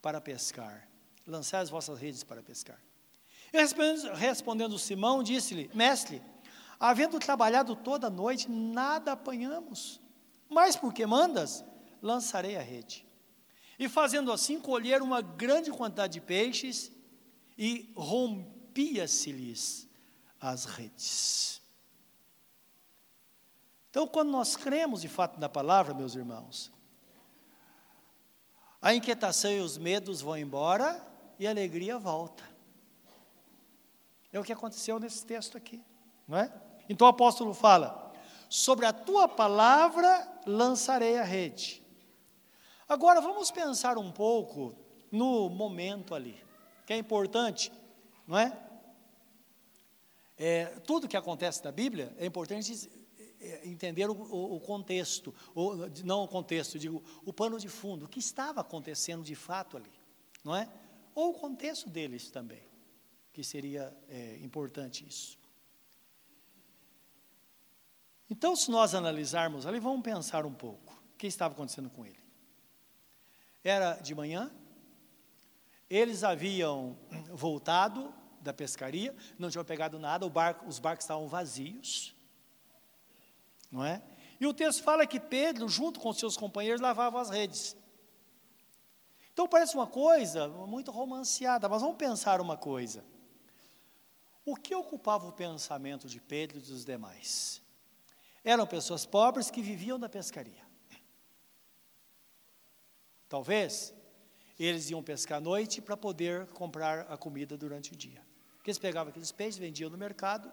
para 0.00 0.20
pescar. 0.20 0.88
Lançai 1.26 1.60
as 1.60 1.70
vossas 1.70 1.98
redes 1.98 2.22
para 2.22 2.42
pescar. 2.42 2.80
E 3.52 3.58
respondendo, 3.58 4.14
respondendo 4.14 4.78
Simão, 4.78 5.22
disse-lhe: 5.22 5.70
Mestre, 5.74 6.22
Havendo 6.78 7.18
trabalhado 7.18 7.74
toda 7.74 8.08
a 8.08 8.10
noite, 8.10 8.50
nada 8.50 9.12
apanhamos. 9.12 9.98
Mas 10.48 10.76
porque 10.76 11.06
mandas, 11.06 11.64
lançarei 12.02 12.56
a 12.56 12.62
rede. 12.62 13.06
E 13.78 13.88
fazendo 13.88 14.30
assim, 14.30 14.60
colheram 14.60 15.06
uma 15.06 15.22
grande 15.22 15.70
quantidade 15.70 16.14
de 16.14 16.20
peixes 16.20 16.92
e 17.56 17.90
rompia-se-lhes 17.96 19.88
as 20.40 20.64
redes. 20.64 21.60
Então, 23.90 24.06
quando 24.06 24.30
nós 24.30 24.56
cremos 24.56 25.00
de 25.00 25.08
fato 25.08 25.40
na 25.40 25.48
palavra, 25.48 25.94
meus 25.94 26.14
irmãos, 26.14 26.70
a 28.80 28.94
inquietação 28.94 29.50
e 29.50 29.60
os 29.60 29.78
medos 29.78 30.20
vão 30.20 30.36
embora 30.36 31.02
e 31.38 31.46
a 31.46 31.50
alegria 31.50 31.98
volta. 31.98 32.44
É 34.32 34.38
o 34.38 34.44
que 34.44 34.52
aconteceu 34.52 35.00
nesse 35.00 35.24
texto 35.24 35.56
aqui, 35.56 35.82
não 36.28 36.36
é? 36.36 36.52
Então 36.88 37.06
o 37.06 37.10
apóstolo 37.10 37.54
fala: 37.54 38.12
sobre 38.48 38.86
a 38.86 38.92
tua 38.92 39.26
palavra 39.26 40.28
lançarei 40.46 41.18
a 41.18 41.24
rede. 41.24 41.82
Agora 42.88 43.20
vamos 43.20 43.50
pensar 43.50 43.98
um 43.98 44.12
pouco 44.12 44.74
no 45.10 45.48
momento 45.48 46.14
ali, 46.14 46.38
que 46.84 46.92
é 46.92 46.98
importante, 46.98 47.72
não 48.26 48.38
é? 48.38 48.65
É 50.36 50.66
tudo 50.80 51.08
que 51.08 51.16
acontece 51.16 51.64
na 51.64 51.72
Bíblia 51.72 52.14
é 52.18 52.26
importante 52.26 52.90
é, 53.40 53.66
entender 53.66 54.08
o, 54.08 54.14
o, 54.14 54.56
o 54.56 54.60
contexto, 54.60 55.34
ou, 55.54 55.88
não 56.04 56.24
o 56.24 56.28
contexto, 56.28 56.78
digo, 56.78 57.02
o 57.24 57.32
pano 57.32 57.58
de 57.58 57.68
fundo, 57.68 58.04
o 58.04 58.08
que 58.08 58.18
estava 58.18 58.60
acontecendo 58.60 59.22
de 59.22 59.34
fato 59.34 59.76
ali, 59.76 59.92
não 60.44 60.54
é? 60.54 60.68
Ou 61.14 61.30
o 61.30 61.34
contexto 61.34 61.88
deles 61.88 62.30
também, 62.30 62.62
que 63.32 63.42
seria 63.42 63.96
é, 64.08 64.38
importante 64.42 65.06
isso. 65.06 65.38
Então, 68.28 68.56
se 68.56 68.70
nós 68.70 68.94
analisarmos 68.94 69.66
ali, 69.66 69.78
vamos 69.78 70.02
pensar 70.02 70.44
um 70.44 70.52
pouco. 70.52 70.92
O 71.14 71.16
que 71.16 71.26
estava 71.26 71.54
acontecendo 71.54 71.88
com 71.88 72.04
ele? 72.04 72.18
Era 73.62 73.94
de 73.94 74.14
manhã, 74.14 74.50
eles 75.88 76.24
haviam 76.24 76.98
voltado 77.32 78.12
da 78.46 78.54
pescaria, 78.54 79.14
não 79.38 79.50
tinham 79.50 79.64
pegado 79.64 79.98
nada, 79.98 80.28
barco, 80.28 80.66
os 80.66 80.78
barcos 80.78 81.04
estavam 81.04 81.28
vazios, 81.28 82.14
não 83.70 83.84
é? 83.84 84.02
E 84.40 84.46
o 84.46 84.54
texto 84.54 84.82
fala 84.82 85.06
que 85.06 85.20
Pedro, 85.20 85.68
junto 85.68 86.00
com 86.00 86.12
seus 86.12 86.36
companheiros, 86.36 86.80
lavava 86.80 87.20
as 87.20 87.30
redes. 87.30 87.76
Então 89.32 89.46
parece 89.48 89.74
uma 89.74 89.86
coisa 89.86 90.48
muito 90.48 90.90
romanceada, 90.90 91.68
mas 91.68 91.82
vamos 91.82 91.96
pensar 91.96 92.40
uma 92.40 92.56
coisa. 92.56 93.04
O 94.44 94.56
que 94.56 94.74
ocupava 94.74 95.26
o 95.26 95.32
pensamento 95.32 96.06
de 96.06 96.20
Pedro 96.20 96.58
e 96.58 96.60
dos 96.60 96.84
demais? 96.84 97.60
Eram 98.44 98.66
pessoas 98.66 99.04
pobres 99.04 99.50
que 99.50 99.60
viviam 99.60 99.98
da 99.98 100.08
pescaria. 100.08 100.64
Talvez 103.28 103.92
eles 104.58 104.88
iam 104.88 105.02
pescar 105.02 105.38
à 105.38 105.40
noite 105.40 105.82
para 105.82 105.96
poder 105.96 106.46
comprar 106.48 107.00
a 107.12 107.16
comida 107.16 107.56
durante 107.56 107.92
o 107.92 107.96
dia. 107.96 108.25
Porque 108.66 108.72
eles 108.72 108.78
pegavam 108.80 109.10
aqueles 109.10 109.30
peixes, 109.30 109.58
vendiam 109.58 109.88
no 109.88 109.96
mercado, 109.96 110.50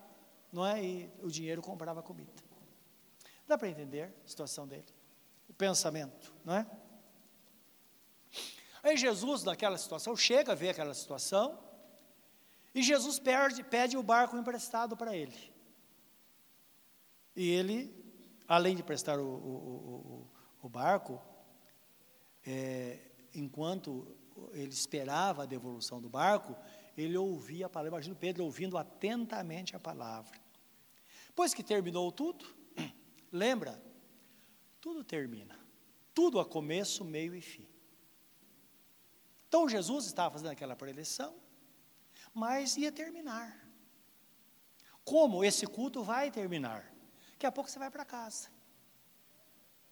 não 0.52 0.64
é? 0.64 0.84
E 0.84 1.12
o 1.24 1.32
dinheiro 1.32 1.64
comprava 1.64 2.04
comida. 2.04 2.32
Dá 3.48 3.58
para 3.58 3.68
entender 3.68 4.14
a 4.24 4.28
situação 4.28 4.68
dele? 4.68 4.86
O 5.50 5.54
pensamento, 5.56 6.32
não 6.46 6.54
é? 6.54 6.68
Aí 8.84 8.96
Jesus, 8.98 9.44
naquela 9.44 9.80
situação, 9.80 10.16
chega 10.16 10.52
a 10.52 10.56
ver 10.56 10.70
aquela 10.70 10.94
situação, 10.94 11.58
e 12.76 12.84
Jesus 12.84 13.18
perde, 13.18 13.64
pede 13.64 13.98
o 13.98 14.04
barco 14.04 14.38
emprestado 14.38 14.96
para 14.96 15.18
ele. 15.18 15.52
E 17.36 17.50
ele, 17.50 18.14
além 18.48 18.76
de 18.76 18.84
prestar 18.84 19.18
o, 19.18 19.26
o, 19.26 20.28
o, 20.62 20.68
o 20.68 20.70
barco, 20.70 21.20
é, 22.46 23.00
enquanto 23.34 24.16
ele 24.52 24.72
esperava 24.72 25.44
a 25.44 25.46
devolução 25.48 26.00
do 26.00 26.10
barco, 26.10 26.56
ele 26.98 27.18
ouvia 27.18 27.66
a 27.66 27.70
palavra. 27.70 27.98
Imagina 27.98 28.16
Pedro 28.16 28.44
ouvindo 28.44 28.78
atentamente 28.78 29.76
a 29.76 29.80
palavra. 29.80 30.40
Pois 31.36 31.54
que 31.54 31.64
terminou 31.64 32.12
tudo, 32.12 32.46
lembra? 33.32 33.82
Tudo 34.80 35.04
termina. 35.04 35.60
Tudo 36.14 36.40
a 36.40 36.46
começo, 36.46 37.04
meio 37.04 37.36
e 37.36 37.42
fim. 37.42 37.68
Então 39.48 39.68
Jesus 39.68 40.06
estava 40.06 40.32
fazendo 40.32 40.52
aquela 40.52 40.76
preleção, 40.76 41.36
mas 42.34 42.78
ia 42.78 42.92
terminar. 42.92 43.68
Como 45.04 45.44
esse 45.44 45.66
culto 45.66 46.04
vai 46.04 46.32
terminar? 46.32 46.94
Daqui 47.32 47.46
a 47.46 47.52
pouco 47.52 47.70
você 47.70 47.80
vai 47.80 47.92
para 47.92 48.06
casa. 48.06 48.50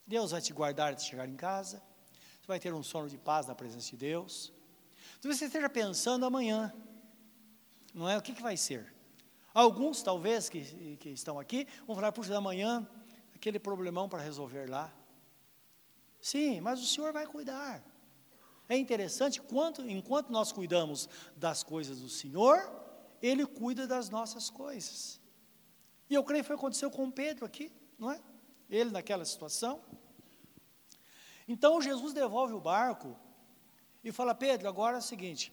Deus 0.05 0.31
vai 0.31 0.41
te 0.41 0.53
guardar 0.53 0.95
de 0.95 1.03
chegar 1.03 1.27
em 1.27 1.35
casa. 1.35 1.81
Você 2.39 2.47
vai 2.47 2.59
ter 2.59 2.73
um 2.73 2.83
sono 2.83 3.09
de 3.09 3.17
paz 3.17 3.47
na 3.47 3.55
presença 3.55 3.89
de 3.89 3.97
Deus. 3.97 4.53
Talvez 5.21 5.37
você 5.37 5.45
esteja 5.45 5.69
pensando 5.69 6.25
amanhã. 6.25 6.73
Não 7.93 8.09
é? 8.09 8.17
O 8.17 8.21
que, 8.21 8.33
que 8.33 8.41
vai 8.41 8.57
ser? 8.57 8.93
Alguns, 9.53 10.01
talvez, 10.01 10.49
que, 10.49 10.95
que 10.97 11.09
estão 11.09 11.39
aqui, 11.39 11.67
vão 11.85 11.95
falar, 11.95 12.11
puxa, 12.11 12.37
amanhã, 12.37 12.87
aquele 13.35 13.59
problemão 13.59 14.07
para 14.07 14.21
resolver 14.21 14.69
lá. 14.69 14.93
Sim, 16.21 16.61
mas 16.61 16.81
o 16.81 16.85
Senhor 16.85 17.11
vai 17.11 17.25
cuidar. 17.25 17.83
É 18.69 18.77
interessante, 18.77 19.41
quanto, 19.41 19.81
enquanto 19.89 20.29
nós 20.29 20.51
cuidamos 20.51 21.09
das 21.35 21.63
coisas 21.63 21.99
do 21.99 22.07
Senhor, 22.07 22.71
Ele 23.21 23.45
cuida 23.45 23.85
das 23.85 24.09
nossas 24.09 24.49
coisas. 24.49 25.19
E 26.09 26.13
eu 26.13 26.23
creio 26.23 26.43
que 26.43 26.47
foi 26.47 26.55
o 26.55 26.59
que 26.59 26.65
aconteceu 26.65 26.89
com 26.89 27.11
Pedro 27.11 27.45
aqui, 27.45 27.71
não 27.99 28.11
é? 28.11 28.21
Ele 28.69 28.91
naquela 28.91 29.25
situação. 29.25 29.83
Então 31.47 31.81
Jesus 31.81 32.13
devolve 32.13 32.53
o 32.53 32.61
barco 32.61 33.17
e 34.01 34.11
fala: 34.11 34.33
Pedro, 34.33 34.69
agora 34.69 34.97
é 34.97 34.99
o 34.99 35.01
seguinte, 35.01 35.51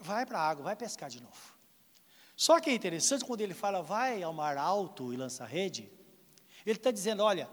vai 0.00 0.24
para 0.24 0.38
a 0.38 0.48
água, 0.48 0.64
vai 0.64 0.76
pescar 0.76 1.10
de 1.10 1.22
novo. 1.22 1.57
Só 2.38 2.60
que 2.60 2.70
é 2.70 2.72
interessante 2.72 3.24
quando 3.24 3.40
ele 3.40 3.52
fala, 3.52 3.82
vai 3.82 4.22
ao 4.22 4.32
mar 4.32 4.56
alto 4.56 5.12
e 5.12 5.16
lança 5.16 5.42
a 5.42 5.46
rede, 5.46 5.90
ele 6.64 6.78
está 6.78 6.92
dizendo: 6.92 7.24
olha, 7.24 7.50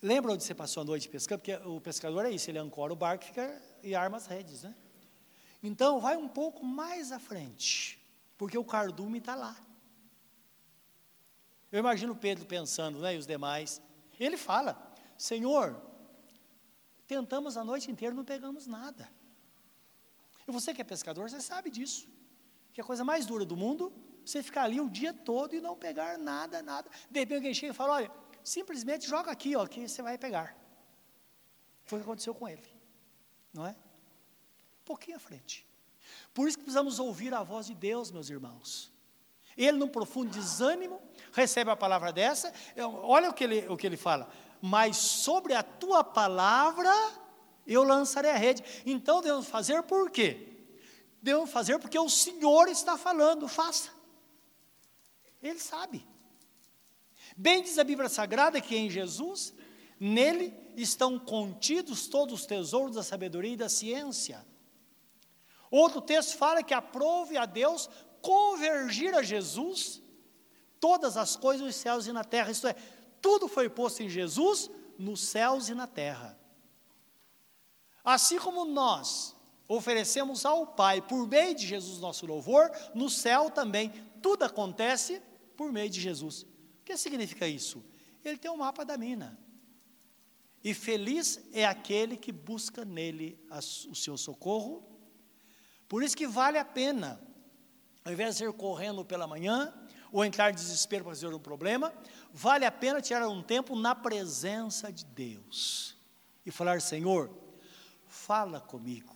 lembra 0.00 0.32
onde 0.32 0.44
você 0.44 0.54
passou 0.54 0.82
a 0.82 0.84
noite 0.84 1.08
pescando? 1.08 1.40
Porque 1.40 1.56
o 1.66 1.80
pescador 1.80 2.24
é 2.24 2.30
isso, 2.30 2.48
ele 2.48 2.60
ancora 2.60 2.92
o 2.92 2.96
barco 2.96 3.24
fica, 3.24 3.60
e 3.82 3.96
arma 3.96 4.16
as 4.16 4.26
redes, 4.26 4.62
né? 4.62 4.72
Então, 5.60 5.98
vai 5.98 6.16
um 6.16 6.28
pouco 6.28 6.64
mais 6.64 7.10
à 7.10 7.18
frente, 7.18 8.00
porque 8.36 8.56
o 8.56 8.64
cardume 8.64 9.18
está 9.18 9.34
lá. 9.34 9.56
Eu 11.72 11.80
imagino 11.80 12.14
Pedro 12.14 12.46
pensando, 12.46 13.00
né, 13.00 13.16
e 13.16 13.18
os 13.18 13.26
demais, 13.26 13.82
Ele 14.20 14.36
fala: 14.36 14.80
Senhor, 15.16 15.76
tentamos 17.04 17.56
a 17.56 17.64
noite 17.64 17.90
inteira, 17.90 18.14
não 18.14 18.24
pegamos 18.24 18.68
nada. 18.68 19.10
E 20.46 20.52
você 20.52 20.72
que 20.72 20.80
é 20.80 20.84
pescador, 20.84 21.28
você 21.28 21.40
sabe 21.40 21.68
disso. 21.68 22.16
Que 22.78 22.82
a 22.82 22.84
coisa 22.84 23.02
mais 23.02 23.26
dura 23.26 23.44
do 23.44 23.56
mundo, 23.56 23.92
você 24.24 24.40
ficar 24.40 24.62
ali 24.62 24.80
o 24.80 24.88
dia 24.88 25.12
todo 25.12 25.52
e 25.52 25.60
não 25.60 25.74
pegar 25.76 26.16
nada, 26.16 26.62
nada. 26.62 26.88
De 27.10 27.18
repente 27.18 27.38
alguém 27.38 27.52
chega 27.52 27.72
e 27.72 27.74
fala: 27.74 27.94
olha, 27.94 28.10
simplesmente 28.44 29.04
joga 29.04 29.32
aqui, 29.32 29.56
ó, 29.56 29.66
que 29.66 29.88
você 29.88 30.00
vai 30.00 30.16
pegar. 30.16 30.56
Foi 31.86 31.98
o 31.98 32.02
que 32.02 32.08
aconteceu 32.08 32.32
com 32.32 32.48
ele. 32.48 32.62
Não 33.52 33.66
é? 33.66 33.70
Um 33.70 34.84
pouquinho 34.84 35.16
à 35.16 35.18
frente. 35.18 35.66
Por 36.32 36.46
isso 36.46 36.56
que 36.56 36.62
precisamos 36.62 37.00
ouvir 37.00 37.34
a 37.34 37.42
voz 37.42 37.66
de 37.66 37.74
Deus, 37.74 38.12
meus 38.12 38.30
irmãos. 38.30 38.92
Ele, 39.56 39.76
num 39.76 39.88
profundo 39.88 40.30
desânimo, 40.30 41.02
recebe 41.32 41.72
a 41.72 41.76
palavra 41.76 42.12
dessa. 42.12 42.54
Olha 43.02 43.28
o 43.28 43.34
que 43.34 43.42
ele, 43.42 43.66
o 43.66 43.76
que 43.76 43.88
ele 43.88 43.96
fala. 43.96 44.30
Mas 44.62 44.98
sobre 44.98 45.52
a 45.52 45.64
tua 45.64 46.04
palavra 46.04 46.92
eu 47.66 47.82
lançarei 47.82 48.30
a 48.30 48.36
rede. 48.36 48.62
Então 48.86 49.20
devemos 49.20 49.48
fazer 49.48 49.82
por 49.82 50.12
quê? 50.12 50.57
Devemos 51.22 51.50
fazer 51.50 51.78
porque 51.78 51.98
o 51.98 52.08
Senhor 52.08 52.68
está 52.68 52.96
falando, 52.96 53.48
faça. 53.48 53.90
Ele 55.42 55.58
sabe. 55.58 56.06
Bem 57.36 57.62
diz 57.62 57.78
a 57.78 57.84
Bíblia 57.84 58.08
Sagrada 58.08 58.60
que 58.60 58.76
em 58.76 58.88
Jesus, 58.88 59.52
nele 59.98 60.54
estão 60.76 61.18
contidos 61.18 62.06
todos 62.08 62.40
os 62.40 62.46
tesouros 62.46 62.96
da 62.96 63.02
sabedoria 63.02 63.52
e 63.52 63.56
da 63.56 63.68
ciência. 63.68 64.46
Outro 65.70 66.00
texto 66.00 66.36
fala 66.36 66.62
que 66.62 66.74
aprove 66.74 67.36
a 67.36 67.44
Deus 67.44 67.88
convergir 68.22 69.14
a 69.14 69.22
Jesus 69.22 70.02
todas 70.80 71.16
as 71.16 71.36
coisas 71.36 71.66
nos 71.66 71.76
céus 71.76 72.06
e 72.06 72.12
na 72.12 72.24
terra, 72.24 72.50
isto 72.50 72.68
é, 72.68 72.74
tudo 73.20 73.48
foi 73.48 73.68
posto 73.68 74.02
em 74.02 74.08
Jesus 74.08 74.70
nos 74.96 75.20
céus 75.20 75.68
e 75.68 75.74
na 75.74 75.86
terra. 75.86 76.38
Assim 78.04 78.38
como 78.38 78.64
nós 78.64 79.36
oferecemos 79.68 80.44
ao 80.44 80.66
Pai 80.66 81.00
por 81.02 81.28
meio 81.28 81.54
de 81.54 81.66
Jesus 81.66 82.00
nosso 82.00 82.26
louvor, 82.26 82.70
no 82.94 83.10
céu 83.10 83.50
também 83.50 83.92
tudo 84.22 84.44
acontece 84.44 85.22
por 85.56 85.70
meio 85.70 85.90
de 85.90 86.00
Jesus. 86.00 86.42
O 86.42 86.84
que 86.84 86.96
significa 86.96 87.46
isso? 87.46 87.84
Ele 88.24 88.38
tem 88.38 88.50
o 88.50 88.54
um 88.54 88.58
mapa 88.58 88.84
da 88.84 88.96
mina. 88.96 89.38
E 90.64 90.74
feliz 90.74 91.40
é 91.52 91.64
aquele 91.64 92.16
que 92.16 92.32
busca 92.32 92.84
nele 92.84 93.38
o 93.88 93.94
seu 93.94 94.16
socorro. 94.16 94.82
Por 95.88 96.02
isso 96.02 96.16
que 96.16 96.26
vale 96.26 96.58
a 96.58 96.64
pena 96.64 97.22
ao 98.08 98.12
invés 98.14 98.38
de 98.38 98.44
ir 98.44 98.52
correndo 98.54 99.04
pela 99.04 99.26
manhã, 99.26 99.70
ou 100.10 100.24
entrar 100.24 100.50
em 100.50 100.54
desespero 100.54 101.04
para 101.04 101.12
resolver 101.12 101.36
um 101.36 101.40
problema, 101.40 101.92
vale 102.32 102.64
a 102.64 102.72
pena 102.72 103.02
tirar 103.02 103.28
um 103.28 103.42
tempo 103.42 103.76
na 103.78 103.94
presença 103.94 104.90
de 104.90 105.04
Deus 105.04 105.94
e 106.46 106.50
falar: 106.50 106.80
Senhor, 106.80 107.30
fala 108.06 108.62
comigo. 108.62 109.14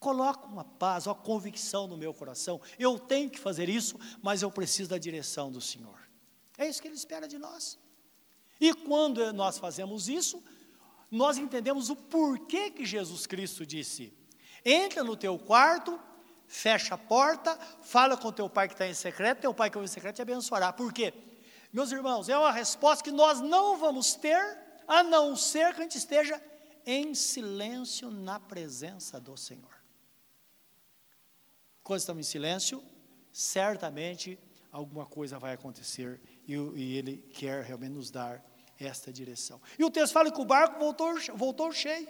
Coloca 0.00 0.46
uma 0.46 0.64
paz, 0.64 1.06
uma 1.06 1.14
convicção 1.14 1.86
no 1.86 1.96
meu 1.96 2.14
coração. 2.14 2.58
Eu 2.78 2.98
tenho 2.98 3.28
que 3.28 3.38
fazer 3.38 3.68
isso, 3.68 4.00
mas 4.22 4.40
eu 4.40 4.50
preciso 4.50 4.88
da 4.88 4.98
direção 4.98 5.52
do 5.52 5.60
Senhor. 5.60 6.00
É 6.56 6.66
isso 6.66 6.80
que 6.80 6.88
Ele 6.88 6.94
espera 6.94 7.28
de 7.28 7.36
nós. 7.36 7.78
E 8.58 8.72
quando 8.72 9.30
nós 9.34 9.58
fazemos 9.58 10.08
isso, 10.08 10.42
nós 11.10 11.36
entendemos 11.36 11.90
o 11.90 11.96
porquê 11.96 12.70
que 12.70 12.86
Jesus 12.86 13.26
Cristo 13.26 13.66
disse: 13.66 14.12
entra 14.64 15.04
no 15.04 15.16
teu 15.16 15.38
quarto, 15.38 16.00
fecha 16.46 16.94
a 16.94 16.98
porta, 16.98 17.58
fala 17.82 18.16
com 18.16 18.32
teu 18.32 18.48
pai 18.48 18.68
que 18.68 18.74
está 18.74 18.86
em 18.86 18.94
secreto, 18.94 19.42
teu 19.42 19.52
pai 19.52 19.68
que 19.68 19.76
está 19.76 19.84
em 19.84 19.88
secreto 19.88 20.16
te 20.16 20.22
abençoará. 20.22 20.72
Por 20.72 20.94
quê? 20.94 21.12
Meus 21.72 21.92
irmãos, 21.92 22.28
é 22.28 22.36
uma 22.36 22.52
resposta 22.52 23.04
que 23.04 23.10
nós 23.10 23.40
não 23.40 23.76
vamos 23.76 24.14
ter, 24.14 24.58
a 24.88 25.02
não 25.02 25.36
ser 25.36 25.74
que 25.74 25.80
a 25.80 25.82
gente 25.82 25.98
esteja 25.98 26.42
em 26.86 27.14
silêncio 27.14 28.10
na 28.10 28.40
presença 28.40 29.20
do 29.20 29.36
Senhor. 29.36 29.79
Quando 31.90 31.98
estamos 31.98 32.24
em 32.24 32.30
silêncio, 32.30 32.80
certamente 33.32 34.38
alguma 34.70 35.04
coisa 35.04 35.40
vai 35.40 35.54
acontecer 35.54 36.20
e, 36.46 36.54
e 36.54 36.96
Ele 36.96 37.16
quer 37.34 37.64
realmente 37.64 37.90
nos 37.90 38.12
dar 38.12 38.40
esta 38.78 39.12
direção. 39.12 39.60
E 39.76 39.82
o 39.82 39.90
texto 39.90 40.12
fala 40.12 40.30
que 40.30 40.40
o 40.40 40.44
barco 40.44 40.78
voltou, 40.78 41.12
voltou 41.34 41.72
cheio. 41.72 42.06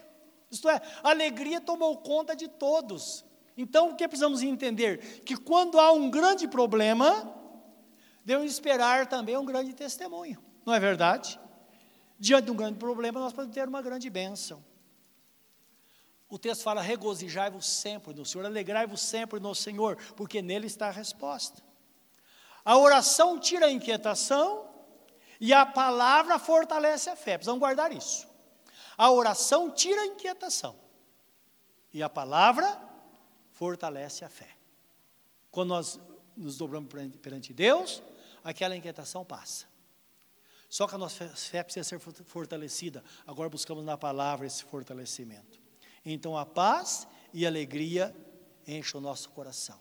Isto 0.50 0.68
é, 0.68 0.82
a 1.02 1.08
alegria 1.08 1.62
tomou 1.62 1.96
conta 1.96 2.36
de 2.36 2.46
todos. 2.46 3.24
Então, 3.56 3.92
o 3.92 3.96
que 3.96 4.06
precisamos 4.06 4.42
entender? 4.42 5.22
Que 5.24 5.34
quando 5.34 5.80
há 5.80 5.90
um 5.92 6.10
grande 6.10 6.46
problema, 6.46 7.34
devemos 8.22 8.52
esperar 8.52 9.06
também 9.06 9.38
um 9.38 9.46
grande 9.46 9.72
testemunho, 9.72 10.44
não 10.66 10.74
é 10.74 10.78
verdade? 10.78 11.40
Diante 12.18 12.44
de 12.44 12.50
um 12.50 12.54
grande 12.54 12.78
problema, 12.78 13.18
nós 13.18 13.32
podemos 13.32 13.54
ter 13.54 13.66
uma 13.66 13.80
grande 13.80 14.10
bênção. 14.10 14.62
O 16.30 16.38
texto 16.38 16.62
fala: 16.62 16.80
regozijai-vos 16.80 17.66
sempre 17.66 18.14
no 18.14 18.24
Senhor, 18.24 18.46
alegrai-vos 18.46 19.00
sempre 19.00 19.40
no 19.40 19.54
Senhor, 19.54 19.96
porque 20.16 20.40
nele 20.40 20.68
está 20.68 20.86
a 20.86 20.92
resposta. 20.92 21.60
A 22.64 22.78
oração 22.78 23.38
tira 23.38 23.66
a 23.66 23.70
inquietação 23.70 24.68
e 25.40 25.52
a 25.52 25.66
palavra 25.66 26.38
fortalece 26.38 27.10
a 27.10 27.16
fé. 27.16 27.36
Precisamos 27.36 27.58
guardar 27.58 27.92
isso. 27.92 28.28
A 28.96 29.10
oração 29.10 29.70
tira 29.70 30.02
a 30.02 30.06
inquietação 30.06 30.78
e 31.92 32.02
a 32.02 32.08
palavra 32.08 32.80
fortalece 33.52 34.24
a 34.24 34.28
fé. 34.28 34.56
Quando 35.50 35.70
nós 35.70 35.98
nos 36.36 36.56
dobramos 36.56 36.90
perante 37.20 37.52
Deus, 37.52 38.02
aquela 38.44 38.76
inquietação 38.76 39.24
passa. 39.24 39.66
Só 40.68 40.86
que 40.86 40.94
a 40.94 40.98
nossa 40.98 41.26
fé 41.28 41.64
precisa 41.64 41.82
ser 41.82 41.98
fortalecida. 41.98 43.02
Agora 43.26 43.48
buscamos 43.48 43.84
na 43.84 43.98
palavra 43.98 44.46
esse 44.46 44.62
fortalecimento. 44.62 45.59
Então 46.04 46.36
a 46.36 46.46
paz 46.46 47.06
e 47.32 47.44
a 47.44 47.48
alegria 47.48 48.14
enchem 48.66 48.98
o 48.98 49.02
nosso 49.02 49.30
coração. 49.30 49.78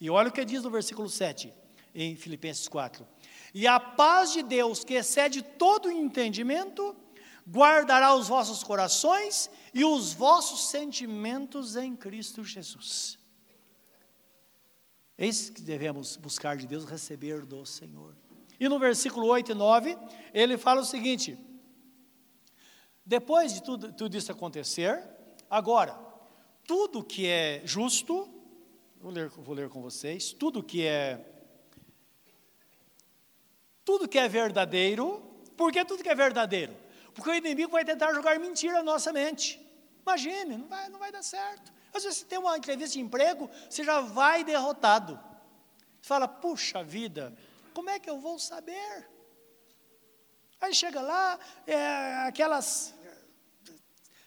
E 0.00 0.08
olha 0.08 0.28
o 0.28 0.32
que 0.32 0.44
diz 0.44 0.62
no 0.62 0.70
versículo 0.70 1.08
7, 1.08 1.52
em 1.94 2.16
Filipenses 2.16 2.66
4. 2.68 3.06
E 3.52 3.66
a 3.66 3.78
paz 3.78 4.32
de 4.32 4.42
Deus, 4.42 4.82
que 4.84 4.94
excede 4.94 5.42
todo 5.42 5.90
entendimento, 5.90 6.96
guardará 7.48 8.14
os 8.14 8.28
vossos 8.28 8.62
corações 8.62 9.50
e 9.74 9.84
os 9.84 10.12
vossos 10.12 10.68
sentimentos 10.68 11.76
em 11.76 11.94
Cristo 11.96 12.44
Jesus. 12.44 13.18
Eis 15.18 15.50
que 15.50 15.60
devemos 15.60 16.16
buscar 16.16 16.56
de 16.56 16.66
Deus, 16.66 16.84
receber 16.84 17.44
do 17.44 17.66
Senhor. 17.66 18.16
E 18.58 18.68
no 18.68 18.78
versículo 18.78 19.26
8 19.26 19.52
e 19.52 19.54
9, 19.54 19.98
ele 20.32 20.56
fala 20.56 20.80
o 20.80 20.84
seguinte: 20.84 21.38
depois 23.04 23.52
de 23.52 23.62
tudo, 23.62 23.92
tudo 23.92 24.16
isso 24.16 24.32
acontecer, 24.32 25.02
agora, 25.50 25.98
tudo 26.66 27.04
que 27.04 27.26
é 27.26 27.62
justo, 27.64 28.32
vou 29.00 29.10
ler, 29.10 29.28
vou 29.28 29.54
ler 29.54 29.68
com 29.68 29.82
vocês, 29.82 30.32
tudo 30.32 30.62
que 30.62 30.86
é 30.86 31.26
tudo 33.84 34.08
que 34.08 34.18
é 34.18 34.28
verdadeiro, 34.28 35.20
por 35.56 35.72
que 35.72 35.84
tudo 35.84 36.02
que 36.02 36.08
é 36.08 36.14
verdadeiro? 36.14 36.76
Porque 37.12 37.28
o 37.28 37.34
inimigo 37.34 37.72
vai 37.72 37.84
tentar 37.84 38.14
jogar 38.14 38.38
mentira 38.38 38.74
na 38.74 38.82
nossa 38.82 39.12
mente. 39.12 39.60
Imagine, 40.02 40.56
não 40.56 40.68
vai, 40.68 40.88
não 40.88 40.98
vai 40.98 41.10
dar 41.10 41.22
certo. 41.22 41.72
Às 41.92 42.04
vezes 42.04 42.18
você 42.18 42.24
tem 42.24 42.38
uma 42.38 42.56
entrevista 42.56 42.92
de 42.92 43.00
emprego, 43.00 43.50
você 43.68 43.82
já 43.82 44.00
vai 44.00 44.44
derrotado. 44.44 45.18
Você 46.00 46.08
fala, 46.08 46.28
puxa 46.28 46.84
vida, 46.84 47.36
como 47.74 47.90
é 47.90 47.98
que 47.98 48.08
eu 48.08 48.20
vou 48.20 48.38
saber? 48.38 49.08
Aí 50.60 50.74
chega 50.74 51.00
lá, 51.00 51.38
é, 51.66 52.26
aquelas, 52.28 52.94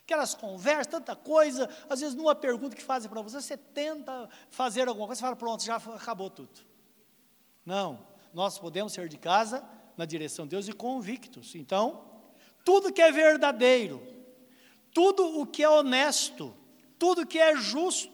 aquelas 0.04 0.36
conversas, 0.36 0.88
tanta 0.88 1.16
coisa, 1.16 1.70
às 1.90 2.02
vezes 2.02 2.16
numa 2.16 2.36
pergunta 2.36 2.76
que 2.76 2.84
fazem 2.84 3.10
para 3.10 3.22
você, 3.22 3.42
você 3.42 3.58
tenta 3.58 4.30
fazer 4.50 4.88
alguma 4.88 5.08
coisa, 5.08 5.20
você 5.20 5.26
fala, 5.26 5.36
pronto, 5.36 5.64
já 5.64 5.78
acabou 5.78 6.30
tudo. 6.30 6.60
Não, 7.66 8.06
nós 8.34 8.60
podemos 8.60 8.92
ser 8.92 9.08
de 9.08 9.18
casa 9.18 9.64
na 9.96 10.06
direção 10.06 10.46
de 10.46 10.52
Deus 10.52 10.68
e 10.68 10.74
convictos. 10.74 11.56
Então, 11.56 12.06
tudo 12.66 12.92
que 12.92 13.02
é 13.02 13.12
verdadeiro, 13.12 14.06
tudo 14.94 15.40
o 15.40 15.46
que 15.46 15.64
é 15.64 15.70
honesto, 15.70 16.54
tudo 17.00 17.26
que 17.26 17.40
é 17.40 17.56
justo, 17.56 18.12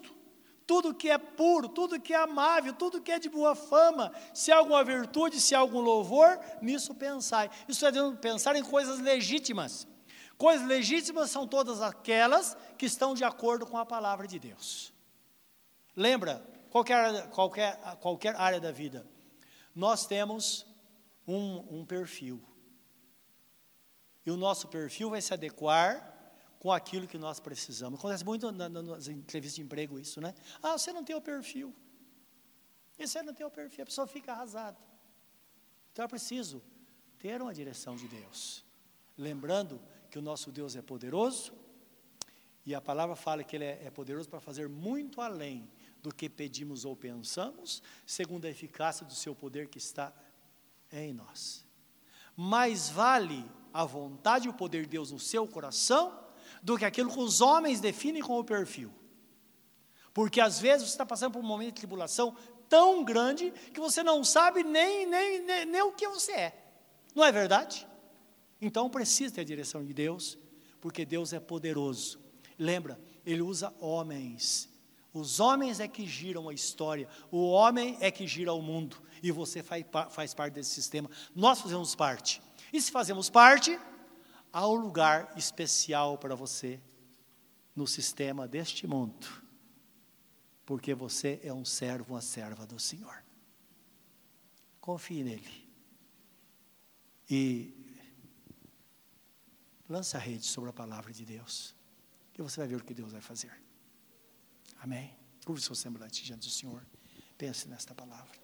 tudo 0.68 0.94
que 0.94 1.10
é 1.10 1.18
puro, 1.18 1.68
tudo 1.68 2.00
que 2.00 2.14
é 2.14 2.18
amável, 2.18 2.74
tudo 2.74 3.02
que 3.02 3.12
é 3.12 3.18
de 3.18 3.28
boa 3.28 3.56
fama, 3.56 4.14
se 4.32 4.52
há 4.52 4.58
alguma 4.58 4.84
virtude, 4.84 5.42
se 5.42 5.56
há 5.56 5.60
algum 5.60 5.82
louvor, 5.82 6.40
nisso 6.62 6.94
pensai. 6.94 7.50
Isso 7.68 7.84
é 7.88 7.92
pensar 8.22 8.56
em 8.56 8.64
coisas 8.64 9.00
legítimas. 9.00 9.88
Coisas 10.40 10.66
legítimas 10.66 11.30
são 11.30 11.46
todas 11.46 11.82
aquelas 11.82 12.56
que 12.78 12.86
estão 12.86 13.14
de 13.14 13.26
acordo 13.26 13.68
com 13.68 13.78
a 13.78 13.86
palavra 13.86 14.26
de 14.26 14.40
Deus. 14.40 14.94
Lembra, 15.94 16.42
qualquer, 16.70 17.30
qualquer, 17.30 17.78
qualquer 17.98 18.38
área 18.38 18.58
da 18.58 18.72
vida, 18.72 19.06
nós 19.76 20.08
temos 20.08 20.66
um, 21.28 21.80
um 21.80 21.86
perfil. 21.86 22.42
E 24.26 24.32
o 24.32 24.38
nosso 24.38 24.70
perfil 24.70 25.10
vai 25.10 25.22
se 25.22 25.34
adequar 25.34 26.10
com 26.58 26.72
aquilo 26.72 27.06
que 27.06 27.18
nós 27.18 27.42
precisamos. 27.42 28.00
Acontece 28.00 28.24
muito 28.24 28.50
nas 28.50 29.10
entrevistas 29.10 29.58
de 29.58 29.62
emprego 29.62 30.00
isso, 30.00 30.22
né? 30.22 30.34
Ah, 30.64 30.78
você 30.78 30.94
não 30.94 31.04
tem 31.04 31.18
o 31.18 31.22
perfil. 31.22 31.76
E 32.98 33.06
você 33.06 33.22
não 33.22 33.34
tem 33.34 33.46
o 33.46 33.52
perfil, 33.52 33.84
a 33.84 33.86
pessoa 33.86 34.08
fica 34.08 34.32
arrasada. 34.32 34.78
Então 35.92 36.06
é 36.06 36.08
preciso 36.08 36.64
ter 37.18 37.42
uma 37.42 37.54
direção 37.54 37.98
de 37.98 38.08
Deus. 38.08 38.64
Lembrando 39.18 39.82
que 40.10 40.18
o 40.18 40.22
nosso 40.22 40.52
Deus 40.52 40.76
é 40.76 40.82
poderoso, 40.82 41.54
e 42.66 42.76
a 42.76 42.82
palavra 42.82 43.16
fala 43.16 43.44
que 43.44 43.56
Ele 43.56 43.66
é, 43.66 43.82
é 43.86 43.90
poderoso 43.90 44.30
para 44.30 44.40
fazer 44.40 44.68
muito 44.68 45.22
além 45.22 45.70
do 46.02 46.14
que 46.14 46.30
pedimos 46.30 46.86
ou 46.86 46.96
pensamos, 46.96 47.82
segundo 48.06 48.46
a 48.46 48.50
eficácia 48.50 49.06
do 49.06 49.14
seu 49.14 49.36
poder 49.36 49.68
que 49.68 49.78
está 49.78 50.14
em 50.92 51.14
nós. 51.14 51.66
Mais 52.36 52.90
vale 52.90 53.46
a 53.74 53.86
vontade 53.86 54.48
e 54.48 54.50
o 54.50 54.54
poder 54.54 54.84
de 54.84 54.90
Deus 54.90 55.12
no 55.12 55.20
seu 55.20 55.48
coração 55.48 56.28
do 56.62 56.78
que 56.78 56.86
aquilo 56.86 57.12
que 57.12 57.20
os 57.20 57.42
homens 57.42 57.80
definem 57.80 58.22
como 58.22 58.44
perfil. 58.44 58.94
Porque 60.14 60.42
às 60.42 60.60
vezes 60.60 60.88
você 60.88 60.94
está 60.94 61.06
passando 61.06 61.34
por 61.34 61.40
um 61.40 61.48
momento 61.48 61.70
de 61.70 61.82
tribulação 61.82 62.36
tão 62.68 63.04
grande 63.04 63.52
que 63.74 63.80
você 63.80 64.04
não 64.04 64.24
sabe 64.24 64.64
nem, 64.64 65.06
nem, 65.06 65.42
nem, 65.42 65.66
nem 65.66 65.82
o 65.82 65.92
que 65.92 66.08
você 66.08 66.32
é. 66.32 66.66
Não 67.16 67.24
é 67.24 67.32
verdade? 67.32 67.88
Então 68.62 68.90
precisa 68.90 69.36
ter 69.36 69.42
a 69.42 69.46
direção 69.46 69.84
de 69.84 69.94
Deus, 69.94 70.38
porque 70.82 71.06
Deus 71.06 71.34
é 71.34 71.40
poderoso. 71.40 72.20
Lembra, 72.58 73.00
Ele 73.26 73.42
usa 73.42 73.74
homens. 73.80 74.70
Os 75.14 75.40
homens 75.40 75.80
é 75.80 75.88
que 75.88 76.06
giram 76.06 76.50
a 76.50 76.54
história, 76.54 77.08
o 77.32 77.50
homem 77.50 77.98
é 78.00 78.12
que 78.12 78.28
gira 78.28 78.54
o 78.54 78.62
mundo, 78.62 79.02
e 79.24 79.32
você 79.32 79.64
faz, 79.64 79.84
faz 80.12 80.34
parte 80.34 80.54
desse 80.54 80.70
sistema. 80.70 81.10
Nós 81.34 81.60
fazemos 81.62 81.96
parte. 81.96 82.42
E 82.72 82.80
se 82.80 82.92
fazemos 82.92 83.30
parte, 83.30 83.80
há 84.54 84.68
um 84.68 84.76
lugar 84.76 85.34
especial 85.36 86.18
para 86.18 86.36
você 86.36 86.80
no 87.76 87.88
sistema 87.88 88.48
deste 88.48 88.86
mundo, 88.86 89.28
porque 90.66 90.94
você 90.94 91.40
é 91.44 91.52
um 91.52 91.66
servo, 91.66 92.14
uma 92.14 92.22
serva 92.22 92.68
do 92.68 92.80
Senhor. 92.80 93.24
Confie 94.80 95.24
nele. 95.24 95.68
E 97.28 97.79
lance 99.90 100.16
a 100.16 100.20
rede 100.20 100.46
sobre 100.46 100.70
a 100.70 100.74
palavra 100.74 101.12
de 101.12 101.26
Deus, 101.26 101.76
que 102.32 102.42
você 102.42 102.62
vai 102.62 102.68
ver 102.68 102.76
o 102.76 102.84
que 102.84 102.94
Deus 102.94 103.12
vai 103.12 103.22
fazer. 103.22 103.52
Amém. 104.80 105.18
Curve 105.44 105.62
seu 105.62 105.76
semblante 105.76 106.24
diante 106.24 106.48
do 106.48 106.54
Senhor. 106.54 106.86
Pense 107.38 107.68
nesta 107.68 107.96
palavra. 107.96 108.38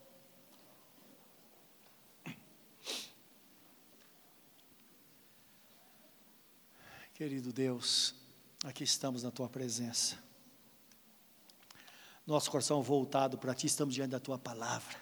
Querido 7.13 7.53
Deus, 7.53 8.13
aqui 8.63 8.83
estamos 8.83 9.23
na 9.23 9.31
tua 9.31 9.47
presença. 9.47 10.21
Nosso 12.27 12.51
coração 12.51 12.81
voltado 12.81 13.37
para 13.37 13.53
ti, 13.53 13.67
estamos 13.67 13.93
diante 13.93 14.11
da 14.11 14.19
tua 14.19 14.37
palavra. 14.37 14.97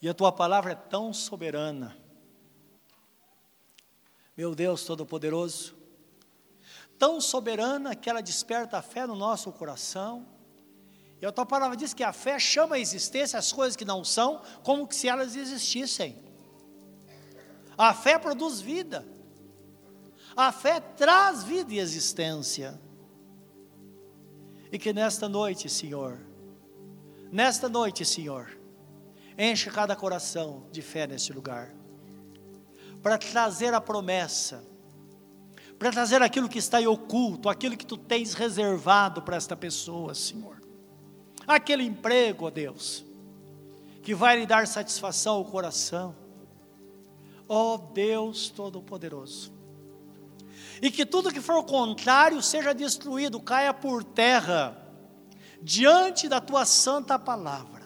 E 0.00 0.08
a 0.08 0.14
tua 0.14 0.32
palavra 0.32 0.72
é 0.72 0.74
tão 0.74 1.12
soberana. 1.12 1.96
Meu 4.36 4.54
Deus 4.54 4.84
Todo-Poderoso, 4.84 5.76
tão 6.98 7.20
soberana 7.20 7.94
que 7.94 8.10
ela 8.10 8.20
desperta 8.20 8.78
a 8.78 8.82
fé 8.82 9.06
no 9.06 9.14
nosso 9.14 9.52
coração. 9.52 10.26
E 11.20 11.26
a 11.26 11.30
tua 11.30 11.46
palavra 11.46 11.76
diz 11.76 11.94
que 11.94 12.02
a 12.02 12.12
fé 12.12 12.38
chama 12.38 12.76
a 12.76 12.78
existência 12.78 13.38
as 13.38 13.52
coisas 13.52 13.76
que 13.76 13.84
não 13.84 14.04
são, 14.04 14.42
como 14.62 14.90
se 14.92 15.08
elas 15.08 15.36
existissem. 15.36 16.22
A 17.78 17.94
fé 17.94 18.18
produz 18.18 18.60
vida. 18.60 19.06
A 20.36 20.50
fé 20.50 20.80
traz 20.80 21.44
vida 21.44 21.72
e 21.72 21.78
existência. 21.78 22.80
E 24.72 24.78
que 24.78 24.92
nesta 24.92 25.28
noite, 25.28 25.68
Senhor, 25.68 26.18
nesta 27.30 27.68
noite, 27.68 28.04
Senhor, 28.04 28.58
enche 29.38 29.70
cada 29.70 29.94
coração 29.94 30.66
de 30.72 30.82
fé 30.82 31.06
neste 31.06 31.32
lugar, 31.32 31.72
para 33.04 33.18
trazer 33.18 33.74
a 33.74 33.82
promessa, 33.82 34.64
para 35.78 35.92
trazer 35.92 36.22
aquilo 36.22 36.48
que 36.48 36.58
está 36.58 36.80
em 36.80 36.86
oculto, 36.86 37.50
aquilo 37.50 37.76
que 37.76 37.84
tu 37.84 37.98
tens 37.98 38.32
reservado 38.32 39.20
para 39.20 39.36
esta 39.36 39.54
pessoa, 39.54 40.14
Senhor. 40.14 40.62
Aquele 41.46 41.84
emprego, 41.84 42.46
ó 42.46 42.50
Deus, 42.50 43.04
que 44.02 44.14
vai 44.14 44.38
lhe 44.38 44.46
dar 44.46 44.66
satisfação 44.66 45.34
ao 45.34 45.44
coração. 45.44 46.16
Ó 47.46 47.76
Deus 47.76 48.48
Todo-Poderoso 48.48 49.52
e 50.80 50.90
que 50.90 51.04
tudo 51.04 51.32
que 51.32 51.42
for 51.42 51.62
contrário 51.64 52.40
seja 52.42 52.74
destruído, 52.74 53.38
caia 53.38 53.72
por 53.74 54.02
terra, 54.02 54.76
diante 55.62 56.26
da 56.26 56.40
tua 56.40 56.64
santa 56.64 57.18
palavra, 57.18 57.84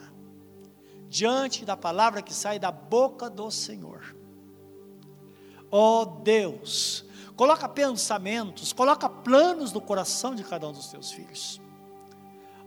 diante 1.09 1.65
da 1.65 1.77
palavra 1.77 2.23
que 2.23 2.33
sai 2.33 2.59
da 2.59 2.71
boca 2.71 3.29
do 3.29 3.51
Senhor. 3.51 4.18
Ó 5.71 6.03
oh 6.03 6.05
Deus, 6.05 7.05
coloca 7.37 7.69
pensamentos, 7.69 8.73
coloca 8.73 9.09
planos 9.09 9.73
no 9.73 9.81
coração 9.81 10.35
de 10.35 10.45
cada 10.45 10.69
um 10.69 10.73
dos 10.73 10.89
teus 10.89 11.11
filhos. 11.11 11.61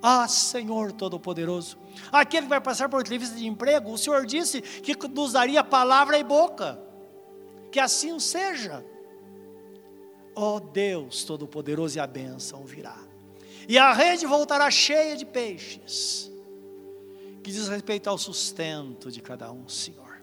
Ah, 0.01 0.27
Senhor 0.27 0.91
Todo-Poderoso, 0.91 1.77
aquele 2.11 2.43
que 2.43 2.49
vai 2.49 2.61
passar 2.61 2.89
por 2.89 3.01
entrevista 3.01 3.35
de 3.35 3.45
emprego, 3.45 3.91
o 3.91 3.97
Senhor 3.97 4.25
disse 4.25 4.61
que 4.61 4.95
nos 5.07 5.33
daria 5.33 5.63
palavra 5.63 6.17
e 6.17 6.23
boca, 6.23 6.79
que 7.71 7.79
assim 7.79 8.19
seja 8.19 8.83
Ó 10.35 10.55
oh 10.55 10.59
Deus 10.59 11.23
Todo-Poderoso, 11.23 11.97
e 11.97 11.99
a 11.99 12.07
bênção 12.07 12.63
virá. 12.63 12.97
E 13.67 13.77
a 13.77 13.93
rede 13.93 14.25
voltará 14.25 14.69
cheia 14.71 15.15
de 15.15 15.25
peixes, 15.25 16.31
que 17.43 17.51
diz 17.51 17.67
respeito 17.67 18.09
ao 18.09 18.17
sustento 18.17 19.11
de 19.11 19.21
cada 19.21 19.51
um, 19.51 19.67
Senhor. 19.67 20.21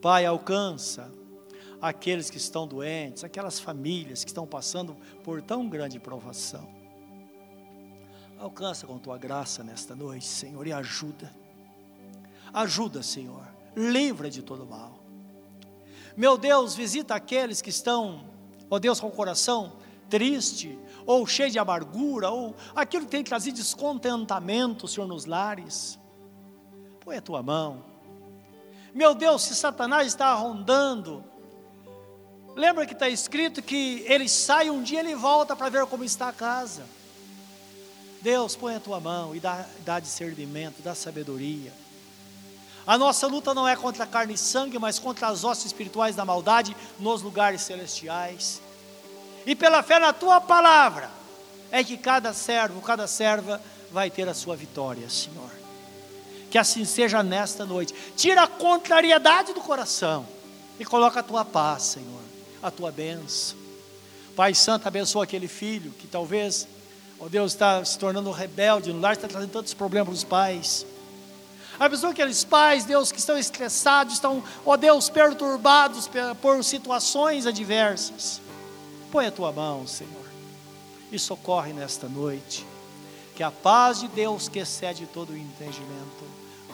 Pai, 0.00 0.24
alcança 0.26 1.12
aqueles 1.82 2.30
que 2.30 2.36
estão 2.38 2.66
doentes, 2.66 3.24
aquelas 3.24 3.58
famílias 3.58 4.22
que 4.24 4.30
estão 4.30 4.46
passando 4.46 4.96
por 5.22 5.42
tão 5.42 5.68
grande 5.68 5.98
provação. 5.98 6.66
Alcança 8.38 8.86
com 8.86 8.98
tua 8.98 9.18
graça 9.18 9.62
nesta 9.62 9.94
noite, 9.94 10.24
Senhor, 10.24 10.66
e 10.66 10.72
ajuda. 10.72 11.34
Ajuda, 12.54 13.02
Senhor. 13.02 13.46
Livra 13.76 14.30
de 14.30 14.42
todo 14.42 14.64
mal. 14.64 15.02
Meu 16.16 16.38
Deus, 16.38 16.74
visita 16.74 17.14
aqueles 17.14 17.60
que 17.60 17.70
estão 17.70 18.32
ó 18.72 18.78
Deus, 18.78 18.98
com 18.98 19.08
o 19.08 19.12
coração 19.12 19.74
triste, 20.08 20.78
ou 21.04 21.26
cheio 21.26 21.50
de 21.50 21.58
amargura, 21.58 22.30
ou 22.30 22.54
aquilo 22.74 23.04
que 23.04 23.10
tem 23.10 23.22
trazido 23.22 23.56
descontentamento, 23.56 24.88
Senhor, 24.88 25.06
nos 25.06 25.26
lares. 25.26 25.98
Põe 27.00 27.18
a 27.18 27.20
tua 27.20 27.42
mão. 27.42 27.84
Meu 28.94 29.14
Deus, 29.14 29.42
se 29.42 29.54
Satanás 29.54 30.06
está 30.06 30.32
rondando, 30.34 31.22
lembra 32.56 32.86
que 32.86 32.92
está 32.92 33.08
escrito 33.08 33.62
que 33.62 34.04
ele 34.06 34.28
sai 34.28 34.70
um 34.70 34.82
dia, 34.82 35.00
ele 35.00 35.14
volta 35.14 35.54
para 35.56 35.68
ver 35.68 35.86
como 35.86 36.04
está 36.04 36.28
a 36.28 36.32
casa. 36.32 36.84
Deus, 38.20 38.54
põe 38.54 38.76
a 38.76 38.80
tua 38.80 39.00
mão 39.00 39.34
e 39.34 39.40
dá, 39.40 39.66
dá 39.84 39.98
discernimento, 39.98 40.82
dá 40.82 40.94
sabedoria. 40.94 41.72
A 42.86 42.98
nossa 42.98 43.26
luta 43.26 43.54
não 43.54 43.66
é 43.66 43.76
contra 43.76 44.06
carne 44.06 44.34
e 44.34 44.38
sangue, 44.38 44.78
mas 44.78 44.98
contra 44.98 45.28
as 45.28 45.44
hostes 45.44 45.66
espirituais 45.66 46.16
da 46.16 46.24
maldade 46.24 46.76
nos 46.98 47.22
lugares 47.22 47.62
celestiais. 47.62 48.60
E 49.46 49.54
pela 49.54 49.82
fé 49.82 49.98
na 49.98 50.12
tua 50.12 50.40
palavra, 50.40 51.10
é 51.70 51.82
que 51.82 51.96
cada 51.96 52.32
servo, 52.34 52.80
cada 52.80 53.06
serva 53.06 53.60
vai 53.90 54.10
ter 54.10 54.28
a 54.28 54.34
sua 54.34 54.54
vitória, 54.54 55.08
Senhor. 55.08 55.50
Que 56.50 56.58
assim 56.58 56.84
seja 56.84 57.22
nesta 57.22 57.64
noite. 57.64 57.94
Tira 58.16 58.42
a 58.42 58.48
contrariedade 58.48 59.52
do 59.52 59.60
coração 59.60 60.26
e 60.78 60.84
coloca 60.84 61.20
a 61.20 61.22
tua 61.22 61.44
paz, 61.44 61.84
Senhor, 61.84 62.21
a 62.62 62.70
tua 62.70 62.92
bênção. 62.92 63.56
Pai 64.36 64.54
Santo, 64.54 64.86
abençoa 64.86 65.24
aquele 65.24 65.48
filho 65.48 65.92
que 65.92 66.06
talvez, 66.06 66.66
ó 67.20 67.28
Deus, 67.28 67.52
está 67.52 67.84
se 67.84 67.98
tornando 67.98 68.30
rebelde 68.30 68.92
no 68.92 69.00
lar, 69.00 69.12
está 69.12 69.28
trazendo 69.28 69.50
tantos 69.50 69.74
problemas 69.74 70.08
para 70.08 70.14
os 70.14 70.24
pais. 70.24 70.86
Abençoa 71.78 72.10
aqueles 72.10 72.44
pais, 72.44 72.84
Deus, 72.84 73.10
que 73.10 73.18
estão 73.18 73.36
estressados, 73.36 74.14
estão, 74.14 74.42
ó 74.64 74.76
Deus, 74.76 75.10
perturbados 75.10 76.08
por 76.40 76.62
situações 76.62 77.46
adversas. 77.46 78.40
Põe 79.10 79.26
a 79.26 79.32
tua 79.32 79.52
mão, 79.52 79.86
Senhor, 79.86 80.26
e 81.10 81.18
socorre 81.18 81.72
nesta 81.72 82.08
noite. 82.08 82.64
Que 83.34 83.42
a 83.42 83.50
paz 83.50 84.00
de 84.00 84.08
Deus, 84.08 84.48
que 84.48 84.58
excede 84.58 85.06
todo 85.06 85.30
o 85.30 85.36
entendimento, 85.36 86.24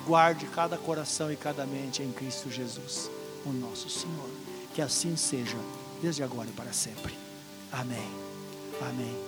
guarde 0.07 0.47
cada 0.47 0.77
coração 0.77 1.33
e 1.33 1.37
cada 1.37 1.65
mente 1.65 2.03
em 2.03 2.13
Cristo 2.13 2.51
Jesus, 2.51 3.11
o 3.45 3.51
nosso 3.51 3.89
Senhor. 3.89 4.31
Que 4.75 4.83
assim 4.83 5.17
seja, 5.17 5.57
desde 6.01 6.23
agora 6.23 6.49
e 6.49 6.53
para 6.53 6.73
sempre. 6.73 7.15
Amém. 7.73 8.11
Amém. 8.81 9.28